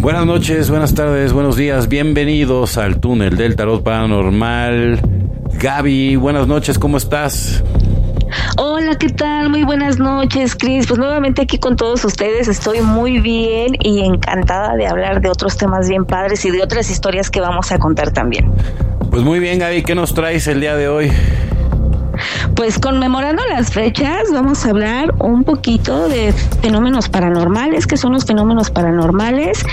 [0.00, 4.98] Buenas noches, buenas tardes, buenos días, bienvenidos al túnel del tarot paranormal.
[5.60, 7.62] Gaby, buenas noches, ¿cómo estás?
[8.56, 9.50] Hola, ¿qué tal?
[9.50, 10.86] Muy buenas noches, Cris.
[10.86, 12.48] Pues nuevamente aquí con todos ustedes.
[12.48, 16.90] Estoy muy bien y encantada de hablar de otros temas bien padres y de otras
[16.90, 18.50] historias que vamos a contar también.
[19.10, 21.12] Pues muy bien, Gaby, ¿qué nos traes el día de hoy?
[22.54, 26.32] Pues conmemorando las fechas, vamos a hablar un poquito de
[26.62, 29.64] fenómenos paranormales, que son los fenómenos paranormales,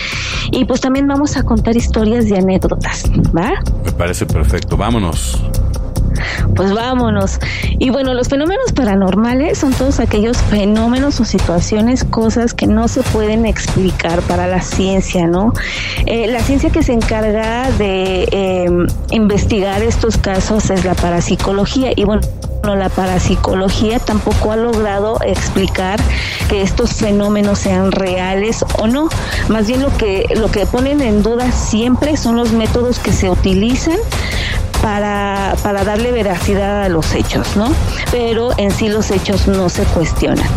[0.52, 3.04] y pues también vamos a contar historias de anécdotas,
[3.36, 3.54] ¿va?
[3.84, 5.42] Me parece perfecto, vámonos.
[6.56, 7.40] Pues vámonos.
[7.78, 13.04] Y bueno, los fenómenos paranormales son todos aquellos fenómenos o situaciones, cosas que no se
[13.04, 15.54] pueden explicar para la ciencia, ¿no?
[16.06, 21.92] Eh, la ciencia que se encarga de em, investigar estos casos es la parapsicología.
[21.96, 22.22] Y bueno,
[22.64, 26.00] la parapsicología tampoco ha logrado explicar
[26.50, 29.10] que estos fenómenos sean reales o no.
[29.48, 33.30] Más bien lo que, lo que ponen en duda siempre son los métodos que se
[33.30, 33.98] utilizan
[34.82, 37.72] para, para darle veracidad a los hechos, ¿no?
[38.12, 40.48] Pero en sí los hechos no se cuestionan.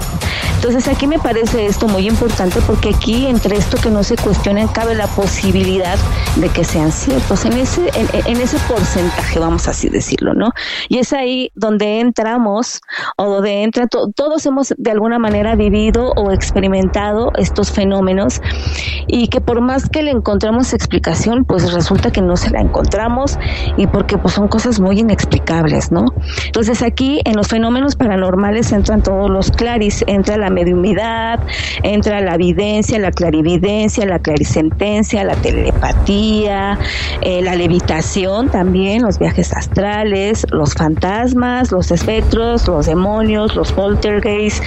[0.56, 4.70] Entonces aquí me parece esto muy importante porque aquí entre esto que no se cuestiona
[4.72, 5.96] cabe la posibilidad
[6.36, 7.90] de que sean ciertos en ese
[8.26, 10.50] en, ese porcentaje vamos así decirlo, ¿no?
[10.88, 12.80] Y es ahí donde entramos
[13.16, 18.40] o donde entra todos hemos de alguna manera vivido o experimentado estos fenómenos
[19.06, 23.38] y que por más que le encontramos explicación, pues resulta que no se la encontramos
[23.76, 26.06] y porque pues son cosas muy inexplicables, ¿no?
[26.46, 31.40] Entonces aquí en los fenómenos paranormales entran todos los claris, entra la mediumidad,
[31.82, 36.78] entra la evidencia, la clarividencia, la clarisentencia, la telepatía,
[37.22, 44.62] eh, la levitación también, los viajes astrales, los fantasmas, los espectros, los demonios, los poltergeists,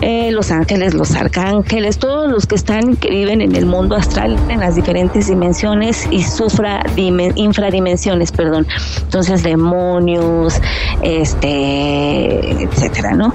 [0.00, 4.36] eh, los ángeles, los arcángeles, todos los que están, que viven en el mundo astral,
[4.48, 8.66] en las diferentes dimensiones y sufra infradimensiones, perdón.
[9.02, 10.60] Entonces, demonios,
[11.02, 13.32] este, etcétera, ¿no?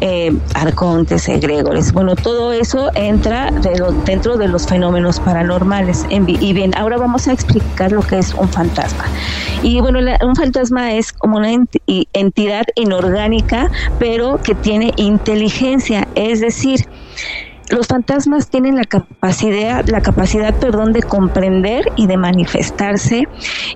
[0.00, 0.32] Eh,
[1.08, 1.92] arcontes, egregores.
[1.92, 3.50] Bueno, todo eso entra
[4.04, 6.06] dentro de los fenómenos paranormales.
[6.10, 9.04] y bien, ahora vamos a explicar lo que es un fantasma.
[9.62, 11.50] Y bueno, un fantasma es como una
[12.12, 16.86] entidad inorgánica, pero que tiene inteligencia, es decir,
[17.70, 23.28] los fantasmas tienen la capacidad, la capacidad, perdón, de comprender y de manifestarse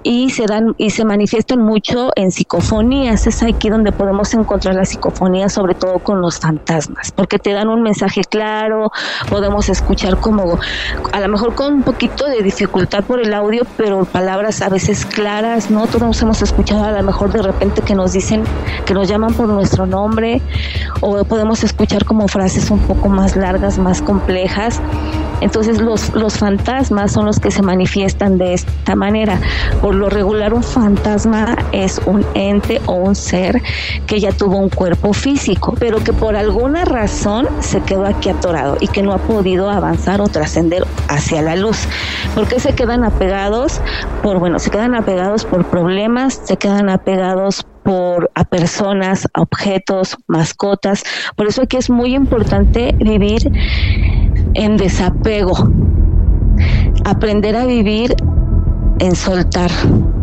[0.03, 3.27] y se dan y se manifiestan mucho en psicofonías.
[3.27, 7.69] Es aquí donde podemos encontrar la psicofonía, sobre todo con los fantasmas, porque te dan
[7.69, 8.91] un mensaje claro,
[9.29, 10.59] podemos escuchar como
[11.13, 15.05] a lo mejor con un poquito de dificultad por el audio, pero palabras a veces
[15.05, 15.87] claras, ¿no?
[15.87, 18.45] Todos hemos escuchado a lo mejor de repente que nos dicen,
[18.87, 20.41] que nos llaman por nuestro nombre,
[21.01, 24.81] o podemos escuchar como frases un poco más largas, más complejas.
[25.43, 29.41] Entonces los, los fantasmas son los que se manifiestan de esta manera.
[29.81, 33.61] Por lo regular un fantasma es un ente o un ser
[34.07, 38.77] que ya tuvo un cuerpo físico, pero que por alguna razón se quedó aquí atorado
[38.81, 41.89] y que no ha podido avanzar o trascender hacia la luz.
[42.37, 43.81] ¿Por qué se quedan apegados?
[44.23, 50.17] Por, bueno, se quedan apegados por problemas, se quedan apegados por a personas, a objetos,
[50.27, 51.05] mascotas.
[51.37, 53.51] Por eso aquí es muy importante vivir
[54.55, 55.71] en desapego,
[57.05, 58.15] aprender a vivir
[58.99, 59.71] en soltar,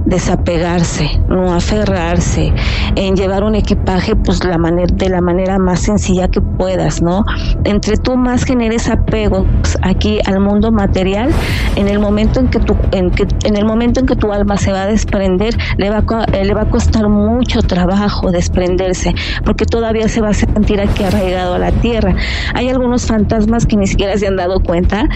[0.09, 2.51] desapegarse, no aferrarse,
[2.95, 7.23] en llevar un equipaje pues la manera, de la manera más sencilla que puedas, ¿no?
[7.63, 9.45] Entre tú más generes apego
[9.81, 11.29] aquí al mundo material,
[11.75, 14.57] en el momento en que tu, en que, en el momento en que tu alma
[14.57, 19.13] se va a desprender, le va a, le va a costar mucho trabajo desprenderse,
[19.45, 22.15] porque todavía se va a sentir aquí arraigado a la tierra.
[22.55, 25.07] Hay algunos fantasmas que ni siquiera se han dado cuenta,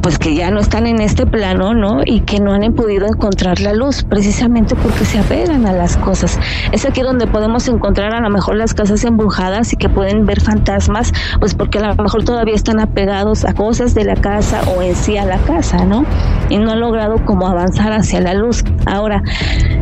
[0.00, 2.00] pues que ya no están en este plano, ¿no?
[2.04, 5.98] Y que no han podido encontrar la luz, precisamente precisamente porque se apegan a las
[5.98, 6.40] cosas.
[6.72, 10.40] Es aquí donde podemos encontrar a lo mejor las casas embrujadas y que pueden ver
[10.40, 14.80] fantasmas, pues porque a lo mejor todavía están apegados a cosas de la casa o
[14.80, 16.06] en sí a la casa, ¿no?
[16.48, 18.64] Y no han logrado como avanzar hacia la luz.
[18.86, 19.22] Ahora,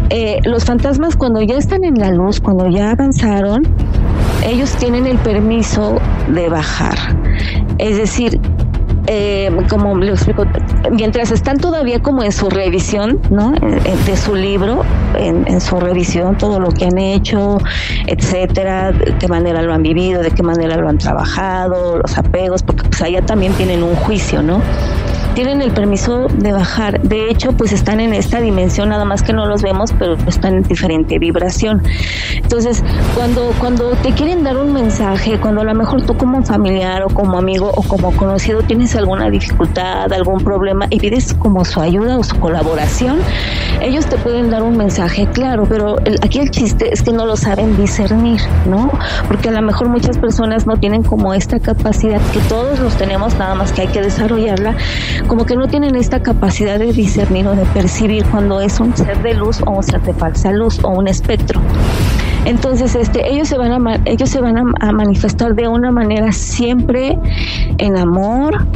[0.08, 3.62] eh, los fantasmas cuando ya están en la luz, cuando ya avanzaron,
[4.44, 6.96] ellos tienen el permiso de bajar.
[7.78, 8.40] Es decir,
[9.12, 10.44] eh, como lo explico,
[10.92, 13.52] mientras están todavía como en su revisión, ¿no?
[14.06, 14.84] De su libro,
[15.18, 17.58] en, su revisión, todo lo que han hecho,
[18.06, 22.62] etcétera, de qué manera lo han vivido, de qué manera lo han trabajado, los apegos,
[22.62, 24.62] porque pues allá también tienen un juicio, ¿no?
[25.34, 27.00] Tienen el permiso de bajar.
[27.02, 30.54] De hecho, pues están en esta dimensión, nada más que no los vemos, pero están
[30.54, 31.82] en diferente vibración.
[32.36, 32.82] Entonces,
[33.14, 37.08] cuando, cuando te quieren dar un mensaje, cuando a lo mejor tú como familiar o
[37.08, 42.18] como amigo o como conocido tienes alguna dificultad, algún problema y pides como su ayuda
[42.18, 43.18] o su colaboración,
[43.80, 47.36] ellos te pueden dar un mensaje claro, pero aquí el chiste es que no lo
[47.36, 48.90] saben discernir, ¿no?
[49.28, 53.34] Porque a lo mejor muchas personas no tienen como esta capacidad que todos los tenemos,
[53.36, 54.76] nada más que hay que desarrollarla,
[55.30, 59.22] como que no tienen esta capacidad de discernir o de percibir cuando es un ser
[59.22, 61.60] de luz o un ser de falsa luz o un espectro.
[62.46, 67.16] Entonces, este, ellos se van a ellos se van a manifestar de una manera siempre
[67.78, 68.66] en amor,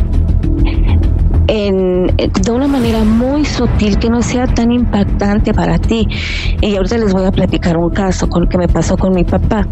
[1.47, 6.07] en, de una manera muy sutil que no sea tan impactante para ti.
[6.61, 9.67] Y ahorita les voy a platicar un caso con que me pasó con mi papá.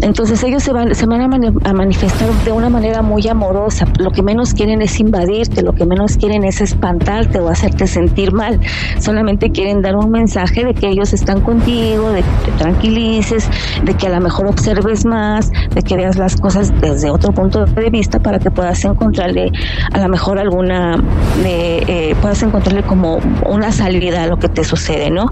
[0.00, 3.86] Entonces ellos se van, se van a, manifestar de una manera muy amorosa.
[3.98, 8.32] Lo que menos quieren es invadirte, lo que menos quieren es espantarte o hacerte sentir
[8.32, 8.60] mal.
[8.98, 13.48] Solamente quieren dar un mensaje de que ellos están contigo, de que te tranquilices,
[13.84, 17.64] de que a lo mejor observes más, de que veas las cosas desde otro punto
[17.64, 19.50] de vista para que puedas encontrarle
[19.92, 20.96] a lo mejor alguna
[21.44, 25.28] eh, puedas encontrarle como una salida a lo que te sucede, ¿no?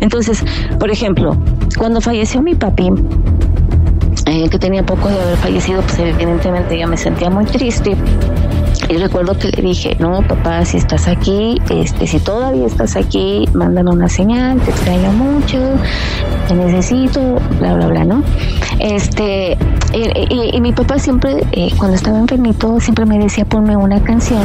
[0.00, 0.44] Entonces,
[0.78, 1.36] por ejemplo,
[1.78, 2.90] cuando falleció mi papi,
[4.26, 7.96] eh, que tenía poco de haber fallecido, pues evidentemente yo me sentía muy triste.
[8.88, 13.48] Y recuerdo que le dije, no, papá, si estás aquí, este, si todavía estás aquí,
[13.54, 15.58] mándame una señal, te extraño mucho,
[16.48, 18.22] te necesito, bla, bla, bla, ¿no?
[18.78, 19.56] Este,
[19.92, 24.42] y, mi papá siempre, eh, cuando estaba enfermito, siempre me decía, ponme una canción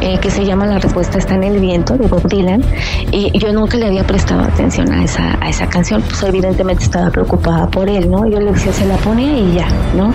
[0.00, 2.62] eh, que se llama La respuesta está en el viento de Bob Dylan
[3.10, 7.10] y yo nunca le había prestado atención a esa, a esa canción, pues evidentemente estaba
[7.10, 8.28] preocupada por él, ¿no?
[8.28, 10.12] Yo le decía, se la pone y ya, ¿no?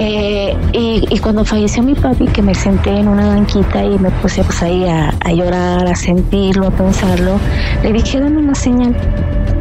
[0.00, 4.44] Eh, y, cuando falleció mi papi, que me senté en una banquita y me puse
[4.44, 7.40] pues ahí a, a llorar, a sentirlo, a pensarlo,
[7.82, 8.94] le dije, dame una señal.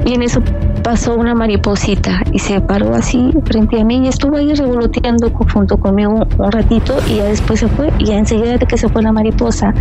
[0.05, 0.39] Y en eso
[0.87, 5.75] pasó una mariposita y se paró así frente a mí y estuvo ahí revoloteando junto
[5.75, 9.01] conmigo un, ratito y ya después se fue y ya enseguida de que se fue
[9.01, 9.73] la mariposa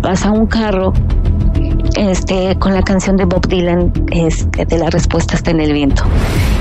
[0.00, 0.94] pasa un carro
[1.98, 6.04] este con la canción de Bob Dylan este, de la respuesta está en el viento.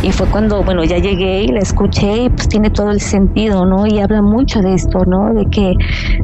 [0.03, 3.65] Y fue cuando bueno ya llegué y la escuché y pues tiene todo el sentido
[3.65, 5.73] no y habla mucho de esto no de que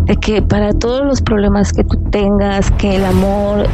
[0.08, 3.66] de que para todos los problemas que tú tengas que el amor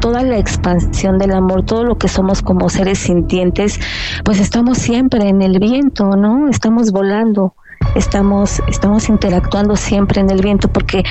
[0.00, 3.80] toda la expansión del amor, todo lo que somos como seres sintientes,
[4.24, 6.48] pues estamos siempre en el viento, ¿no?
[6.48, 7.54] Estamos volando
[7.94, 11.04] estamos, estamos interactuando siempre en el viento, porque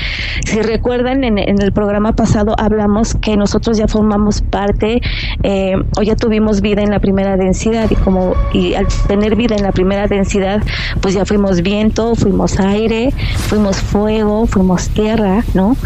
[0.44, 5.00] si recuerdan, en, el programa pasado hablamos que nosotros ya formamos parte
[5.42, 9.56] eh, o ya tuvimos vida en la primera densidad y como y al tener vida
[9.56, 10.62] en la primera densidad,
[11.00, 15.76] pues ya fuimos viento, fuimos aire, fuimos fuego, fuimos tierra, ¿no?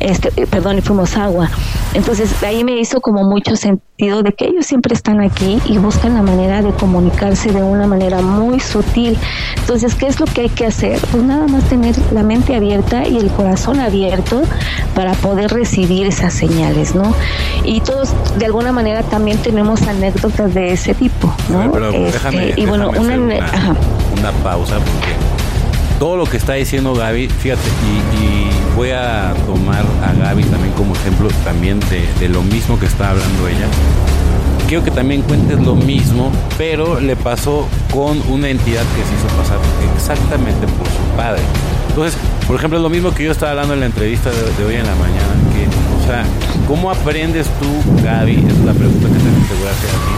[0.00, 1.50] Este, eh, perdón, y fuimos agua.
[1.94, 6.14] Entonces, ahí me hizo como mucho sentido de que ellos siempre están aquí y buscan
[6.14, 9.18] la manera de comunicarse de una manera muy sutil.
[9.56, 10.98] Entonces, ¿qué es lo que hay que hacer?
[11.10, 14.42] Pues nada más tener la mente abierta y el corazón abierto
[14.94, 17.14] para poder recibir esas señales, ¿no?
[17.64, 21.70] Y todos de alguna manera también tenemos anécdotas de ese tipo, ¿no?
[21.72, 25.14] Pero, déjame, este, y bueno, una, una, pausa porque
[25.98, 27.68] todo lo que está diciendo Gaby, fíjate,
[28.20, 32.84] y, voy a tomar a Gaby también como ejemplo también de, de lo mismo que
[32.84, 33.66] está hablando ella
[34.66, 39.28] quiero que también cuentes lo mismo, pero le pasó con una entidad que se hizo
[39.36, 39.58] pasar
[39.94, 41.42] exactamente por su padre.
[41.88, 44.74] Entonces, por ejemplo, es lo mismo que yo estaba hablando en la entrevista de, hoy
[44.74, 45.34] en la mañana,
[46.00, 46.24] o sea,
[46.68, 48.34] ¿cómo aprendes tú, Gaby?
[48.34, 50.14] es la pregunta que te voy a hacer a ti.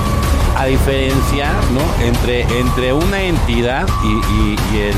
[0.57, 2.05] A diferenciar, ¿no?
[2.05, 4.95] Entre, entre una entidad y, el,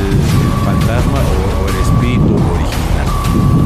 [0.65, 3.60] fantasma o, el espíritu original.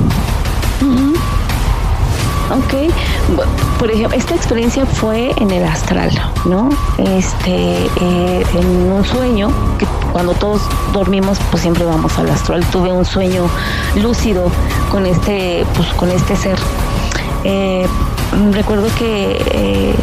[2.50, 2.92] Ok,
[3.78, 6.10] por ejemplo, esta experiencia fue en el astral,
[6.44, 6.68] ¿no?
[6.98, 12.64] Este, eh, en un sueño, que cuando todos dormimos, pues siempre vamos al astral.
[12.66, 13.48] Tuve un sueño
[13.96, 14.50] lúcido
[14.90, 16.58] con este, pues con este ser.
[17.44, 17.86] Eh,
[18.52, 19.94] recuerdo que, eh,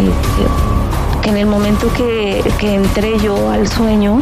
[1.22, 4.20] que en el momento que, que entré yo al sueño,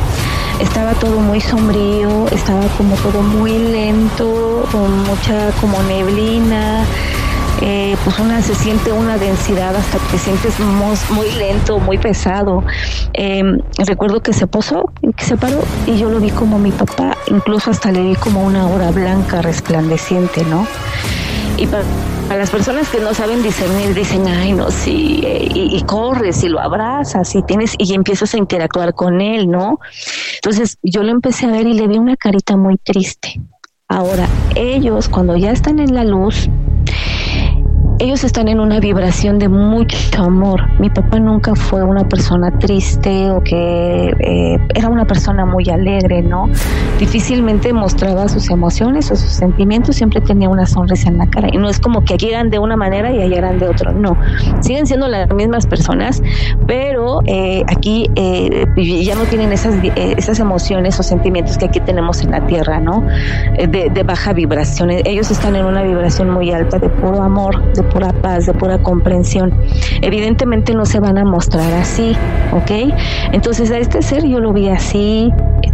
[0.60, 6.86] estaba todo muy sombrío, estaba como todo muy lento, con mucha como neblina,
[7.62, 12.64] eh, pues una se siente una densidad hasta que te sientes muy, lento, muy pesado.
[13.14, 17.18] Em, recuerdo que se posó, que se paró y yo lo vi como mi papá,
[17.28, 20.66] incluso hasta le vi como una hora blanca resplandeciente, ¿no?
[21.58, 21.84] Y para,
[22.30, 26.50] las personas que no saben discernir, dicen, ay, no, sí, eh, y, y, corres y
[26.50, 29.80] lo abrazas y tienes, y empiezas a interactuar con él, ¿no?
[30.36, 33.42] Entonces yo lo empecé a ver y le vi una carita muy triste
[33.92, 36.48] Ahora, ellos cuando ya están en la luz,
[38.00, 40.62] ellos están en una vibración de mucho amor.
[40.80, 46.22] Mi papá nunca fue una persona triste o que eh, era una persona muy alegre,
[46.22, 46.50] ¿no?
[46.98, 51.50] Difícilmente mostraba sus emociones o sus sentimientos, siempre tenía una sonrisa en la cara.
[51.52, 53.92] Y no es como que aquí eran de una manera y allá eran de otra,
[53.92, 54.18] no.
[54.62, 56.24] Siguen siendo las mismas personas,
[56.68, 58.66] pero eh, aquí eh,
[59.04, 63.04] ya no tienen esas, esas emociones o sentimientos que aquí tenemos en la tierra, ¿no?
[63.58, 64.90] De, de baja vibración.
[64.90, 68.78] Ellos están en una vibración muy alta de puro amor, de pura paz, de pura
[68.80, 69.54] comprensión.
[70.02, 72.16] Evidentemente no se van a mostrar así,
[72.52, 72.94] ¿ok?
[73.32, 75.32] Entonces a este ser yo lo vi así,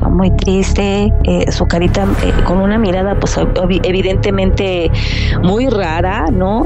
[0.10, 3.38] muy triste, eh, su carita eh, con una mirada pues
[3.84, 4.92] evidentemente
[5.44, 6.66] muy rara, ¿no?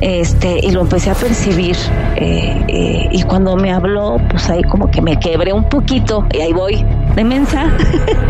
[0.00, 1.76] Este, y lo empecé a percibir
[2.16, 6.52] eh, y cuando me habló pues ahí como que me quebré un poquito y ahí
[6.52, 6.84] voy
[7.16, 7.66] de mensa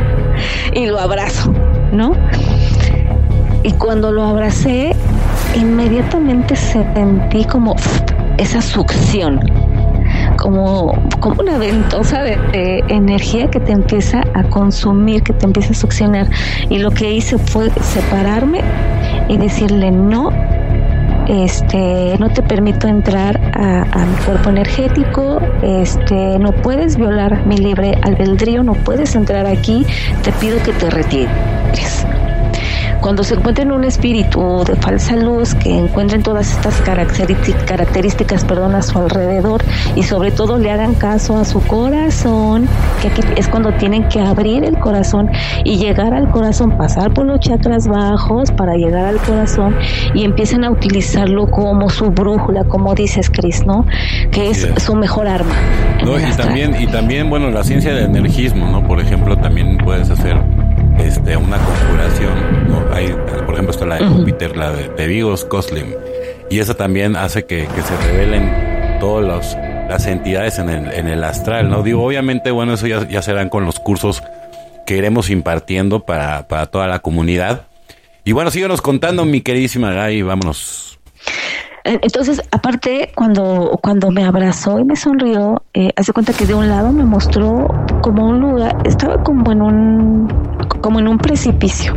[0.74, 1.52] y lo abrazo,
[1.92, 2.12] ¿no?
[3.62, 4.94] Y cuando lo abracé,
[5.56, 7.76] inmediatamente sentí como
[8.38, 9.40] esa succión,
[10.38, 15.74] como, como una ventosa de, energía que te empieza a consumir, que te empieza a
[15.74, 16.28] succionar.
[16.70, 18.60] Y lo que hice fue separarme
[19.28, 20.30] y decirle no.
[21.26, 27.56] Este, no te permito entrar a, a mi cuerpo energético, este, no puedes violar mi
[27.56, 29.86] libre albedrío, no puedes entrar aquí,
[30.22, 32.04] te pido que te retires.
[33.04, 38.80] Cuando se encuentren un espíritu de falsa luz que encuentren todas estas características perdón, a
[38.80, 39.62] su alrededor
[39.94, 42.66] y sobre todo le hagan caso a su corazón,
[43.02, 45.30] que aquí es cuando tienen que abrir el corazón
[45.64, 49.76] y llegar al corazón, pasar por los chakras bajos para llegar al corazón
[50.14, 53.84] y empiecen a utilizarlo como su brújula, como dices Cris, ¿no?
[54.30, 55.54] Que es su mejor arma.
[56.00, 58.82] y también, y también, bueno, la ciencia del energismo, ¿no?
[58.88, 60.40] Por ejemplo, también puedes hacer
[60.98, 62.68] este, una conjuración.
[62.68, 62.94] ¿no?
[62.94, 63.08] Hay,
[63.44, 65.86] por ejemplo, está la de Júpiter, la de, de Vigos Coslim,
[66.50, 69.56] y eso también hace que, se revelen todas
[69.88, 71.68] las entidades en el, en el astral.
[71.70, 71.82] ¿no?
[71.82, 74.22] Digo, obviamente, bueno, eso ya, ya serán con los cursos
[74.86, 77.62] que iremos impartiendo para, para toda la comunidad.
[78.24, 80.93] Y bueno, síganos contando, mi queridísima Gaby, vámonos.
[81.84, 86.66] Entonces, aparte, cuando, cuando me abrazó y me sonrió, eh, hace cuenta que de un
[86.66, 87.68] lado me mostró
[88.00, 90.28] como un lugar, estaba como en un,
[90.80, 91.94] como en un precipicio.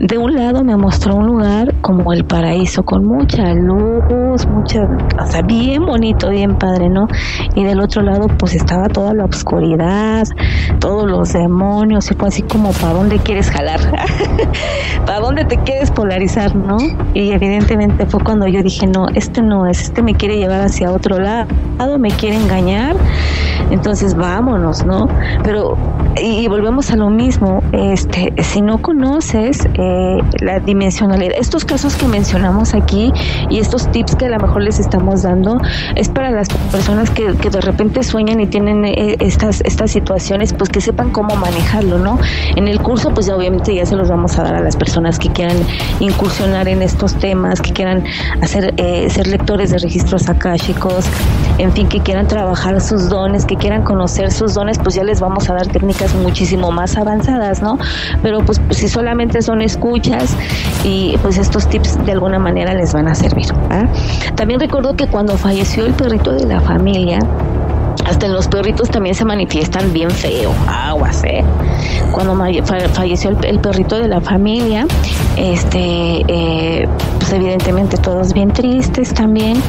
[0.00, 4.80] De un lado me mostró un lugar como el paraíso, con mucha luz, mucha,
[5.20, 7.06] o sea, bien bonito, bien padre, ¿no?
[7.54, 10.24] Y del otro lado pues estaba toda la oscuridad,
[10.80, 13.80] todos los demonios, y fue así como, ¿para dónde quieres jalar?
[15.06, 16.76] ¿Para dónde te quieres polarizar, no?
[17.14, 20.90] Y evidentemente fue cuando yo dije, no, este no es, este me quiere llevar hacia
[20.90, 21.46] otro lado,
[21.98, 22.96] me quiere engañar,
[23.70, 25.06] entonces vámonos, ¿no?
[25.42, 25.76] Pero,
[26.20, 29.93] y, volvemos a lo mismo, este, si no conoces, eh,
[30.40, 31.34] la dimensionalidad.
[31.38, 33.12] Estos casos que mencionamos aquí
[33.50, 35.58] y estos tips que a lo mejor les estamos dando
[35.94, 40.70] es para las personas que, de repente sueñan y tienen eh, estas, estas situaciones, pues
[40.70, 42.18] que sepan cómo manejarlo, ¿no?
[42.56, 45.18] En el curso, pues ya obviamente ya se los vamos a dar a las personas
[45.18, 45.56] que quieran
[46.00, 48.04] incursionar en estos temas, que quieran
[48.40, 51.06] hacer, eh, ser lectores de registros akáshicos,
[51.58, 55.20] en fin, que quieran trabajar sus dones, que quieran conocer sus dones, pues ya les
[55.20, 57.78] vamos a dar técnicas muchísimo más avanzadas, ¿no?
[58.22, 60.36] Pero pues si solamente son escuchas
[60.84, 63.46] y pues estos tips de alguna manera les van a servir.
[64.36, 67.18] También recuerdo que cuando falleció el perrito de la familia,
[68.06, 71.42] hasta los perritos también se manifiestan bien feo, aguas, ¿eh?
[72.12, 72.36] Cuando
[72.92, 74.86] falleció el, perrito de la familia,
[75.36, 76.88] este, eh,
[77.18, 79.60] pues evidentemente todos bien tristes también.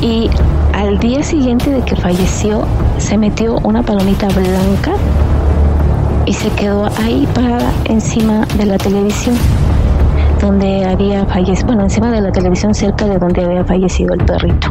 [0.00, 0.30] Y
[0.72, 2.66] al día siguiente de que falleció,
[2.98, 4.94] se metió una palomita blanca
[6.26, 9.36] y se quedó ahí parada encima de la televisión
[10.40, 14.68] donde había fallecido, bueno, encima de la televisión cerca de donde había fallecido el perrito.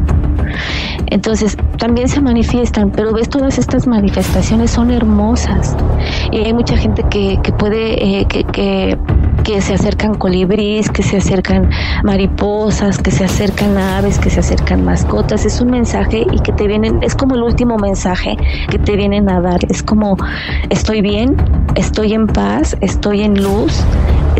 [1.07, 5.75] Entonces, también se manifiestan, pero ves, todas estas manifestaciones son hermosas.
[6.31, 8.97] Y hay mucha gente que, que puede, eh, que, que
[9.43, 11.69] que se acercan colibríes, que se acercan
[12.03, 15.45] mariposas, que se acercan aves, que se acercan mascotas.
[15.45, 18.37] Es un mensaje y que te vienen, es como el último mensaje
[18.69, 19.59] que te vienen a dar.
[19.69, 20.17] Es como,
[20.69, 21.35] estoy bien,
[21.75, 23.83] estoy en paz, estoy en luz,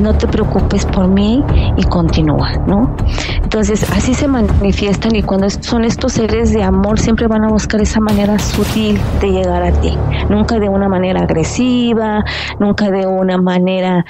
[0.01, 1.43] no te preocupes por mí
[1.77, 2.95] y continúa, ¿no?
[3.41, 7.81] Entonces, así se manifiestan y cuando son estos seres de amor, siempre van a buscar
[7.81, 9.97] esa manera sutil de llegar a ti.
[10.29, 12.23] Nunca de una manera agresiva,
[12.59, 14.05] nunca de una manera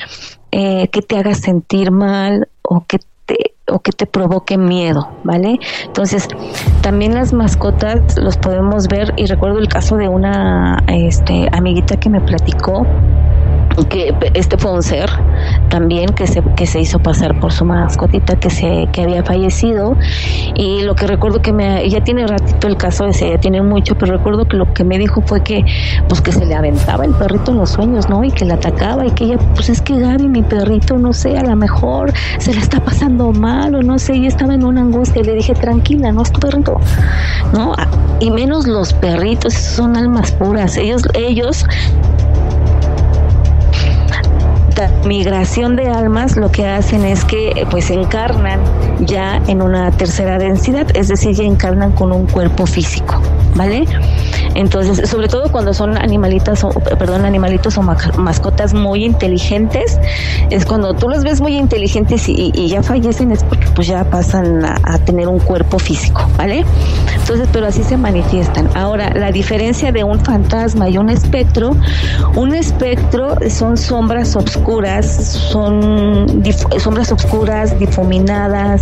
[0.52, 5.60] eh, que te haga sentir mal o que te o que te provoque miedo, ¿vale?
[5.86, 6.28] Entonces,
[6.82, 12.10] también las mascotas los podemos ver y recuerdo el caso de una este, amiguita que
[12.10, 12.86] me platicó
[13.90, 15.10] que este fue un ser
[15.70, 19.96] también que se, que se hizo pasar por su mascotita que se que había fallecido.
[20.56, 23.96] Y lo que recuerdo que me ya tiene ratito el caso ese ya tiene mucho
[23.96, 25.66] pero recuerdo que lo que me dijo fue que
[26.08, 29.06] pues que se le aventaba el perrito en los sueños no y que le atacaba
[29.06, 32.54] y que ella pues es que Gaby mi perrito no sé a lo mejor se
[32.54, 35.54] le está pasando mal o no sé y estaba en una angustia y le dije
[35.54, 36.80] tranquila no es tu perrito
[37.54, 37.74] no
[38.20, 40.78] y menos los perritos son almas puras.
[40.78, 41.66] Ellos ellos
[45.06, 48.60] migración de almas lo que hacen es que pues encarnan
[49.06, 53.22] ya en una tercera densidad, es decir, ya encarnan con un cuerpo físico,
[53.56, 53.86] ¿vale?
[54.56, 60.00] Entonces, sobre todo cuando son animalitas o, perdón, animalitos o mascotas muy inteligentes,
[60.50, 64.66] es cuando tú los ves muy inteligentes y, ya fallecen es porque pues ya pasan
[64.66, 66.66] a, tener un cuerpo físico, ¿vale?
[67.24, 68.70] Entonces, pero así se manifiestan.
[68.76, 71.72] Ahora, la diferencia de un fantasma y un espectro,
[72.36, 76.44] un espectro son sombras oscuras, son
[76.80, 78.82] sombras oscuras, difuminadas,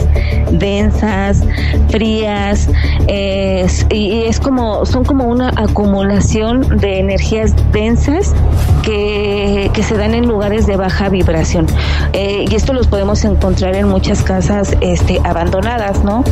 [0.53, 1.43] densas,
[1.89, 2.67] frías,
[3.07, 8.33] y es como, son como una acumulación de energías densas
[8.81, 11.67] que, que se dan en lugares de baja vibración.
[12.13, 16.23] Eh, y esto los podemos encontrar en muchas casas este, abandonadas, ¿no?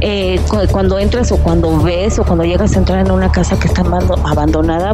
[0.00, 3.66] Eh, cuando entras o cuando ves o cuando llegas a entrar en una casa que
[3.66, 4.92] está abandonada,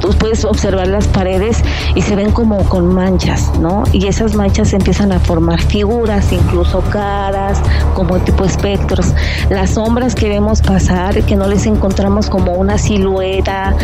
[0.00, 1.62] tú puedes observar las paredes
[1.94, 3.84] y se ven como con manchas, ¿no?
[3.92, 7.60] Y esas manchas empiezan a formar figuras, incluso caras,
[7.94, 9.14] como tipo espectros.
[9.48, 13.74] Las sombras que vemos pasar, que no les encontramos como una silueta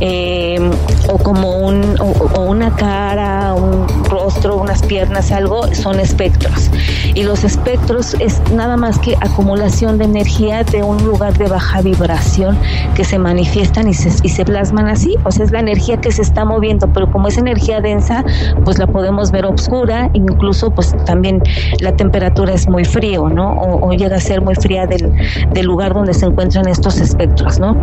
[0.00, 0.70] eh,
[1.08, 6.70] o como un, o, una cara, un rostro, unas piernas, algo, son espectros.
[7.14, 11.82] Y los espectros es nada más que acumulación de energía de un lugar de baja
[11.82, 12.56] vibración
[12.94, 15.16] que se manifiestan y se, y se plasman así.
[15.24, 18.24] O sea, es la energía que se está moviendo, pero como es energía densa,
[18.64, 21.42] pues la podemos ver oscura, incluso pues también
[21.80, 23.52] la temperatura es muy frío, ¿no?
[23.52, 25.10] O, llega a ser muy fría del,
[25.52, 27.76] del lugar donde se encuentran estos espectros, ¿no?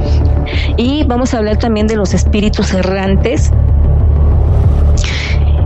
[0.77, 3.51] Y vamos a hablar también de los espíritus errantes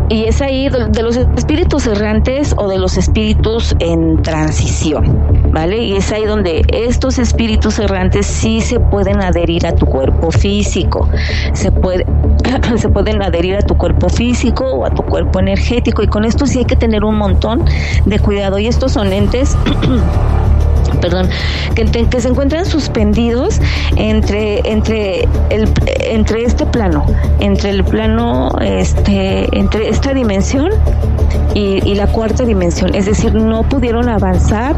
[0.10, 5.78] y es ahí de los espíritus errantes o de los espíritus en transición, ¿vale?
[5.84, 11.10] Y es ahí donde estos espíritus errantes sí se pueden adherir a tu cuerpo físico,
[11.54, 12.06] se, puede,
[12.78, 16.46] se pueden adherir a tu cuerpo físico o a tu cuerpo energético y con esto
[16.46, 17.66] sí hay que tener un montón
[18.06, 18.60] de cuidado.
[18.60, 19.58] Y estos son entes
[20.98, 21.30] perdón,
[21.76, 23.60] que, se encuentran suspendidos
[23.96, 27.06] entre, entre, entre este plano,
[27.40, 30.70] entre el plano, este, entre esta dimensión
[31.54, 32.94] y, la cuarta dimensión.
[32.94, 34.76] Es decir, no pudieron avanzar,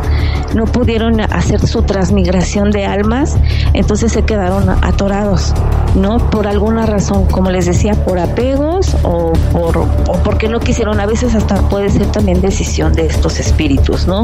[0.56, 3.38] no pudieron hacer su transmigración de almas,
[3.74, 5.54] entonces se quedaron atorados,
[5.96, 6.18] ¿no?
[6.30, 11.00] Por alguna razón, como les decía, por apegos o por o porque no quisieron.
[11.00, 14.24] A veces hasta puede ser también decisión de estos espíritus, ¿no?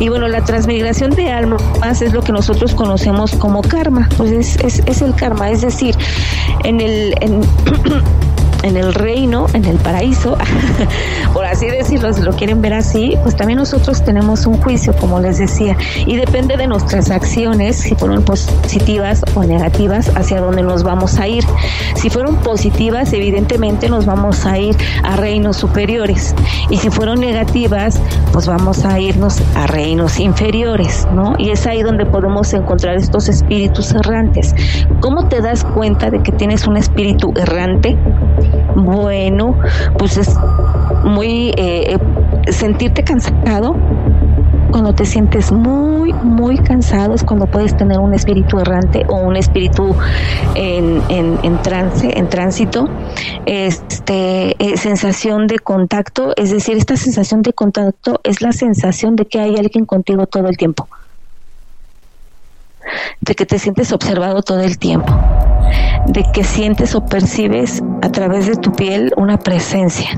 [0.00, 4.56] Y bueno, la transmigración de almas es lo que nosotros conocemos como karma, pues es,
[4.56, 5.96] es, es el karma, es decir,
[6.64, 7.14] en el...
[7.20, 7.42] En
[8.62, 10.36] en el reino, en el paraíso,
[11.32, 15.20] por así decirlo, si lo quieren ver así, pues también nosotros tenemos un juicio, como
[15.20, 20.82] les decía, y depende de nuestras acciones, si fueron positivas o negativas, hacia dónde nos
[20.82, 21.44] vamos a ir.
[21.94, 26.34] Si fueron positivas, evidentemente nos vamos a ir a reinos superiores,
[26.70, 28.00] y si fueron negativas,
[28.32, 31.34] pues vamos a irnos a reinos inferiores, ¿no?
[31.38, 34.54] Y es ahí donde podemos encontrar estos espíritus errantes.
[35.00, 37.96] ¿Cómo te das cuenta de que tienes un espíritu errante?
[38.76, 39.58] Bueno,
[39.98, 40.36] pues es
[41.04, 41.96] muy eh,
[42.46, 43.76] eh, sentirte cansado.
[44.70, 49.36] Cuando te sientes muy, muy cansado es cuando puedes tener un espíritu errante o un
[49.36, 49.94] espíritu
[50.54, 52.88] en, en, trance, en tránsito.
[53.44, 59.26] Este, eh, sensación de contacto, es decir, esta sensación de contacto es la sensación de
[59.26, 60.88] que hay alguien contigo todo el tiempo
[63.20, 65.12] de que te sientes observado todo el tiempo,
[66.06, 70.10] de que sientes o percibes a través de tu piel una presencia.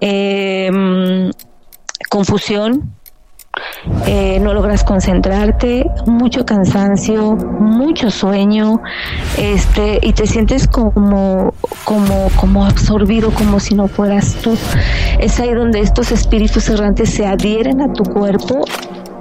[0.00, 1.30] Em,
[2.10, 2.94] confusión,
[4.06, 8.80] eh, no logras concentrarte, mucho cansancio, mucho sueño,
[9.38, 11.54] este, y te sientes como,
[11.84, 14.56] como, como absorbido, como si no fueras tú.
[15.20, 18.64] Es ahí donde estos espíritus errantes se adhieren a tu cuerpo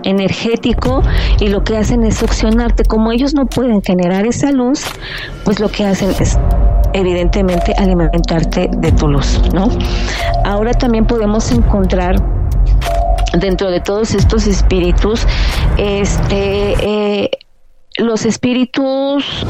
[0.03, 1.01] energético
[1.39, 2.83] y lo que hacen es succionarte.
[2.85, 4.85] Como ellos no pueden generar esa luz,
[5.43, 6.37] pues lo que hacen es
[6.93, 9.69] evidentemente alimentarte de tu luz, ¿no?
[10.45, 12.15] Ahora también podemos encontrar
[13.39, 15.25] dentro de todos estos espíritus,
[15.77, 17.31] este, eh,
[17.97, 19.45] los espíritus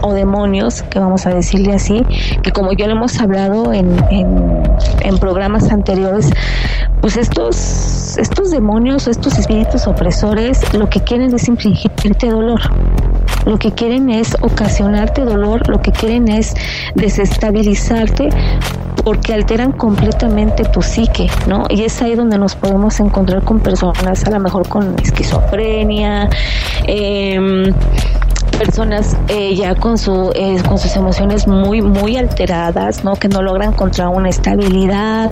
[0.00, 2.04] o demonios, que vamos a decirle así,
[2.42, 6.30] que como ya lo hemos hablado en, en, programas anteriores,
[7.00, 12.60] pues estos, estos demonios, estos espíritus opresores, lo que quieren es infligirte dolor.
[13.46, 16.54] Lo que quieren es ocasionarte dolor, lo que quieren es
[16.96, 18.28] desestabilizarte
[19.06, 21.62] porque alteran completamente tu psique, ¿no?
[21.68, 26.28] Y es ahí donde nos podemos encontrar con personas a lo mejor con esquizofrenia,
[26.88, 27.72] eh,
[28.56, 33.42] personas eh, ya con su eh, con sus emociones muy muy alteradas no que no
[33.42, 35.30] logran encontrar una estabilidad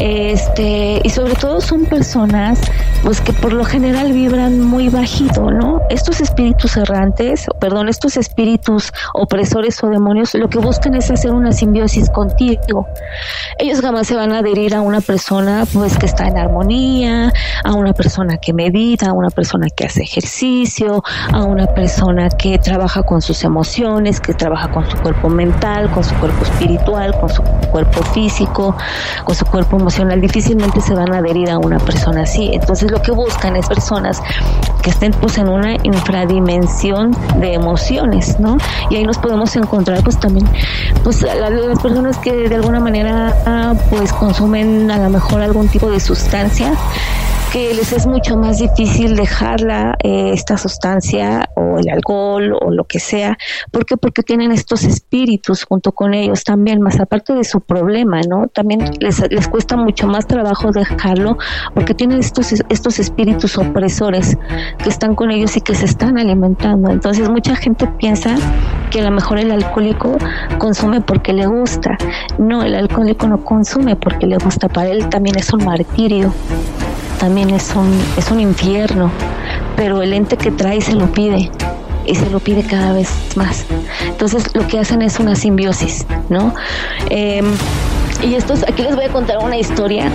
[0.00, 2.60] este y sobre todo son personas
[3.02, 8.92] pues que por lo general vibran muy bajito no estos espíritus errantes perdón estos espíritus
[9.14, 12.86] opresores o demonios lo que buscan es hacer una simbiosis contigo.
[13.58, 17.32] Ellos jamás se van a adherir a una persona pues que está en armonía
[17.64, 22.43] a una persona que medita a una persona que hace ejercicio a una persona que
[22.44, 27.18] que trabaja con sus emociones, que trabaja con su cuerpo mental, con su cuerpo espiritual,
[27.18, 28.76] con su cuerpo físico,
[29.24, 32.50] con su cuerpo emocional, difícilmente se van a adherir a una persona así.
[32.52, 34.22] Entonces lo que buscan es personas
[34.82, 38.58] que estén pues en una infradimensión de emociones, ¿no?
[38.90, 40.46] Y ahí nos podemos encontrar pues también
[41.02, 45.98] pues las personas que de alguna manera pues consumen a lo mejor algún tipo de
[45.98, 46.74] sustancia
[47.54, 52.82] que les es mucho más difícil dejarla, eh, esta sustancia o el alcohol o lo
[52.82, 53.38] que sea.
[53.70, 53.96] ¿Por qué?
[53.96, 58.48] Porque tienen estos espíritus junto con ellos también, más aparte de su problema, ¿no?
[58.48, 61.38] También les, les cuesta mucho más trabajo dejarlo
[61.74, 64.36] porque tienen estos, estos espíritus opresores
[64.82, 66.90] que están con ellos y que se están alimentando.
[66.90, 68.34] Entonces mucha gente piensa
[68.90, 70.16] que a lo mejor el alcohólico
[70.58, 71.96] consume porque le gusta.
[72.36, 74.68] No, el alcohólico no consume porque le gusta.
[74.68, 76.32] Para él también es un martirio
[77.18, 79.10] también es un, es un infierno,
[79.76, 81.50] pero el ente que trae se lo pide
[82.06, 83.64] y se lo pide cada vez más.
[84.06, 86.54] Entonces lo que hacen es una simbiosis, ¿no?
[87.10, 87.46] Em,
[88.22, 90.10] y estos, aquí les voy a contar una historia.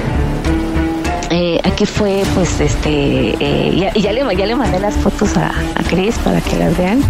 [1.32, 5.50] Eh, aquí fue, pues, este, eh, ya, ya, le, ya le mandé las fotos a,
[5.50, 7.02] a Cris para que las vean.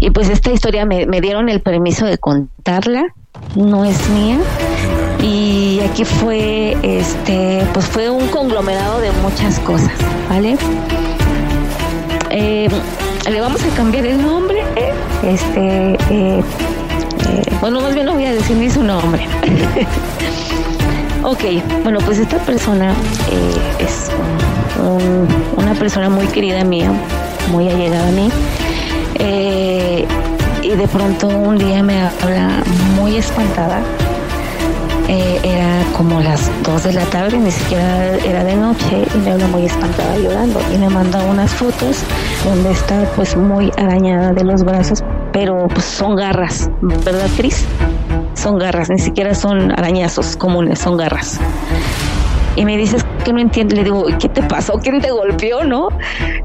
[0.00, 3.02] Y pues esta historia me, me dieron el permiso de contarla,
[3.54, 4.38] no es mía
[5.24, 9.90] y aquí fue este pues fue un conglomerado de muchas cosas
[10.28, 10.56] vale
[12.28, 12.68] eh,
[13.30, 14.62] le vamos a cambiar el nombre
[15.22, 16.42] este eh, eh,
[17.60, 19.26] bueno más bien no voy a decir ni su nombre.
[21.22, 21.42] Ok
[21.82, 22.92] bueno pues esta persona
[23.78, 24.10] es
[25.56, 26.92] una persona muy querida mía
[27.50, 28.28] muy allegada a mí
[30.62, 32.62] y de pronto un día me habla
[32.94, 33.80] muy espantada
[35.08, 39.32] eh, era como las 2 de la tarde, ni siquiera era de noche, y me
[39.32, 40.60] habla muy espantada llorando.
[40.74, 42.02] Y me manda unas fotos
[42.44, 47.64] donde está pues muy arañada de los brazos, pero pues son garras, ¿verdad, Cris?
[48.34, 51.38] Son garras, ni siquiera son arañazos comunes, son garras.
[52.56, 54.74] Y me dices que no entiende, le digo, ¿qué te pasó?
[54.74, 55.88] ¿Quién te golpeó, no?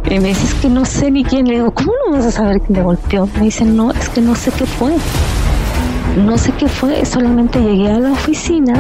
[0.10, 1.48] Y me dices que no sé ni quién.
[1.48, 3.30] Le digo, ¿cómo no vas a saber quién te golpeó?
[3.36, 4.94] Me dice, no, es que no sé qué fue.
[6.18, 8.74] No sé qué fue, solamente llegué a la oficina,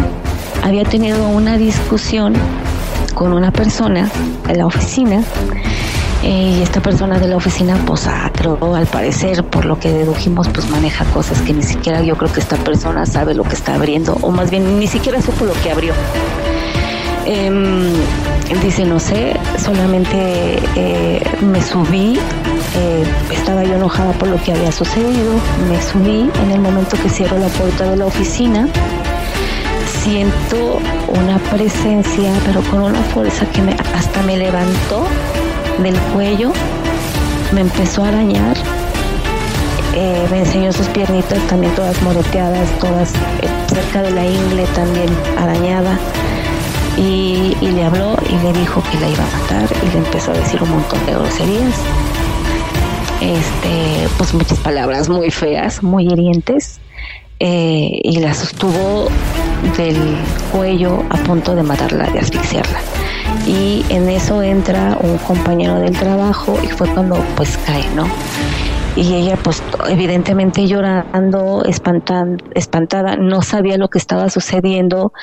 [0.63, 2.33] había tenido una discusión
[3.13, 4.09] con una persona
[4.47, 5.23] en la oficina
[6.23, 10.69] eh, y esta persona de la oficina, pues al parecer, por lo que dedujimos, pues
[10.69, 14.17] maneja cosas que ni siquiera yo creo que esta persona sabe lo que está abriendo,
[14.21, 15.93] o más bien ni siquiera supo lo que abrió.
[17.25, 17.93] Eh,
[18.63, 22.19] dice, no sé, solamente eh, me subí,
[22.75, 25.33] eh, estaba yo enojada por lo que había sucedido,
[25.69, 28.67] me subí en el momento que cierro la puerta de la oficina,
[30.03, 33.61] siento una presencia, pero con una fuerza que
[33.95, 35.07] hasta me levantó
[35.81, 36.51] del cuello,
[37.53, 38.57] me empezó a arañar,
[39.95, 43.11] eh, me enseñó sus piernitas también todas moreteadas, todas
[43.67, 45.97] cerca de la ingle también arañada.
[46.97, 50.33] Y, le habló y le dijo que la iba a matar y le empezó a
[50.33, 51.75] decir un montón de groserías.
[53.21, 56.79] Este, pues muchas palabras muy feas, muy hirientes,
[57.39, 59.09] eh, y la sostuvo
[59.77, 59.97] del
[60.51, 62.79] cuello a punto de matarla, de asfixiarla.
[63.47, 68.07] Y en eso entra un compañero del trabajo y fue cuando pues cae, ¿no?
[68.95, 75.13] Y ella pues evidentemente llorando, espantada, no sabía lo que estaba sucediendo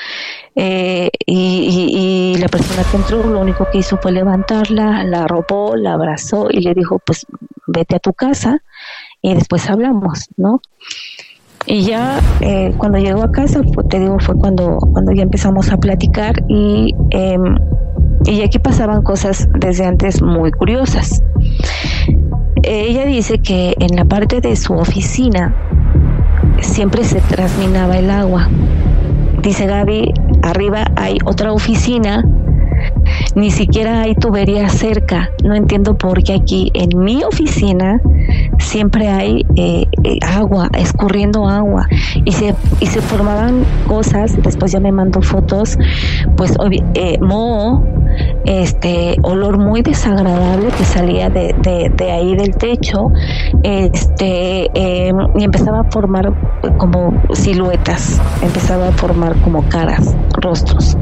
[0.55, 5.93] eh, y, la persona que entró lo único que hizo fue levantarla, la arropó, la
[5.93, 7.25] abrazó y le dijo pues
[7.65, 8.61] vete a tu casa
[9.21, 10.61] y después hablamos, ¿no?
[11.65, 15.77] Y ya eh, cuando llegó a casa, te digo, fue cuando, cuando ya empezamos a
[15.77, 17.57] platicar y, em,
[18.25, 21.21] y aquí pasaban cosas desde antes muy curiosas.
[22.63, 25.55] Ella dice que en la parte de su oficina
[26.61, 28.49] siempre se trasminaba el agua.
[29.41, 32.23] Dice Gaby, arriba hay otra oficina
[33.35, 35.29] ni siquiera hay tubería cerca.
[35.43, 38.01] No entiendo por qué aquí en mi oficina
[38.59, 41.87] siempre hay eh, eh, agua, escurriendo agua.
[42.25, 45.77] Y se, y se formaban cosas, después ya me mandó fotos,
[46.35, 46.55] pues
[46.95, 47.83] eh, moho,
[48.45, 51.53] este olor muy desagradable que salía de,
[51.95, 53.11] de, ahí del techo,
[53.63, 56.33] este y empezaba a formar
[56.77, 60.97] como siluetas, empezaba a formar como caras, rostros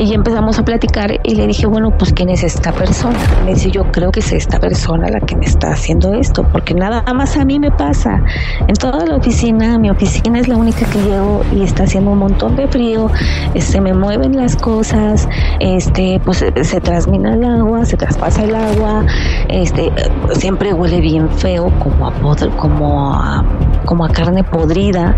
[0.00, 3.18] y empezamos a platicar y le dije, bueno, pues ¿quién es esta persona?
[3.44, 6.72] Me dice, yo creo que es esta persona la que me está haciendo esto, porque
[6.72, 8.22] nada más a mí me pasa.
[8.66, 12.18] En toda la oficina, mi oficina es la única que llego y está haciendo un
[12.18, 13.10] montón de frío,
[13.52, 18.54] se este, me mueven las cosas, este, pues se transmina el agua, se traspasa el
[18.54, 19.04] agua,
[19.48, 19.92] este,
[20.32, 22.12] siempre huele bien feo, como a,
[22.56, 23.44] como a,
[23.84, 25.14] como a carne podrida,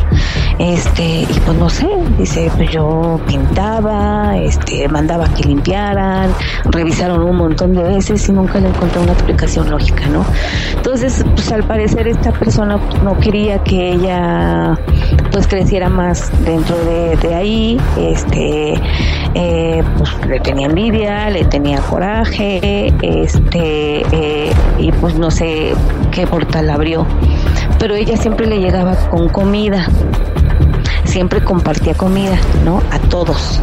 [0.58, 6.30] este, y pues no sé, dice, pues yo pintaba, este, mandaba que limpiaran,
[6.66, 10.24] revisaron un montón de veces y nunca le encontré una explicación lógica, ¿no?
[10.76, 14.78] Entonces, pues al parecer esta persona no quería que ella
[15.30, 18.74] pues creciera más dentro de, ahí, este,
[19.34, 25.72] eh, pues le tenía envidia, le tenía coraje, este, eh, y pues no sé
[26.10, 27.06] qué portal abrió,
[27.78, 29.86] pero ella siempre le llegaba con comida
[31.12, 32.82] siempre compartía comida, ¿no?
[32.90, 33.60] A todos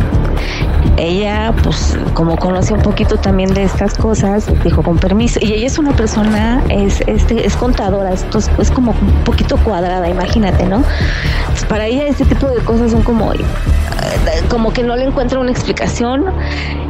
[0.98, 5.40] ella, pues como conoce un poquito también de estas cosas, dijo con permiso.
[5.42, 10.10] Y ella es una persona, es, este, es contadora, esto es, como un poquito cuadrada,
[10.10, 10.84] imagínate, ¿no?
[11.68, 13.40] Para ella este tipo de cosas son como, eh,
[14.50, 16.26] como que no le encuentra una explicación,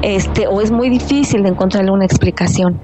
[0.02, 2.82] este, o es muy difícil de encontrarle una explicación.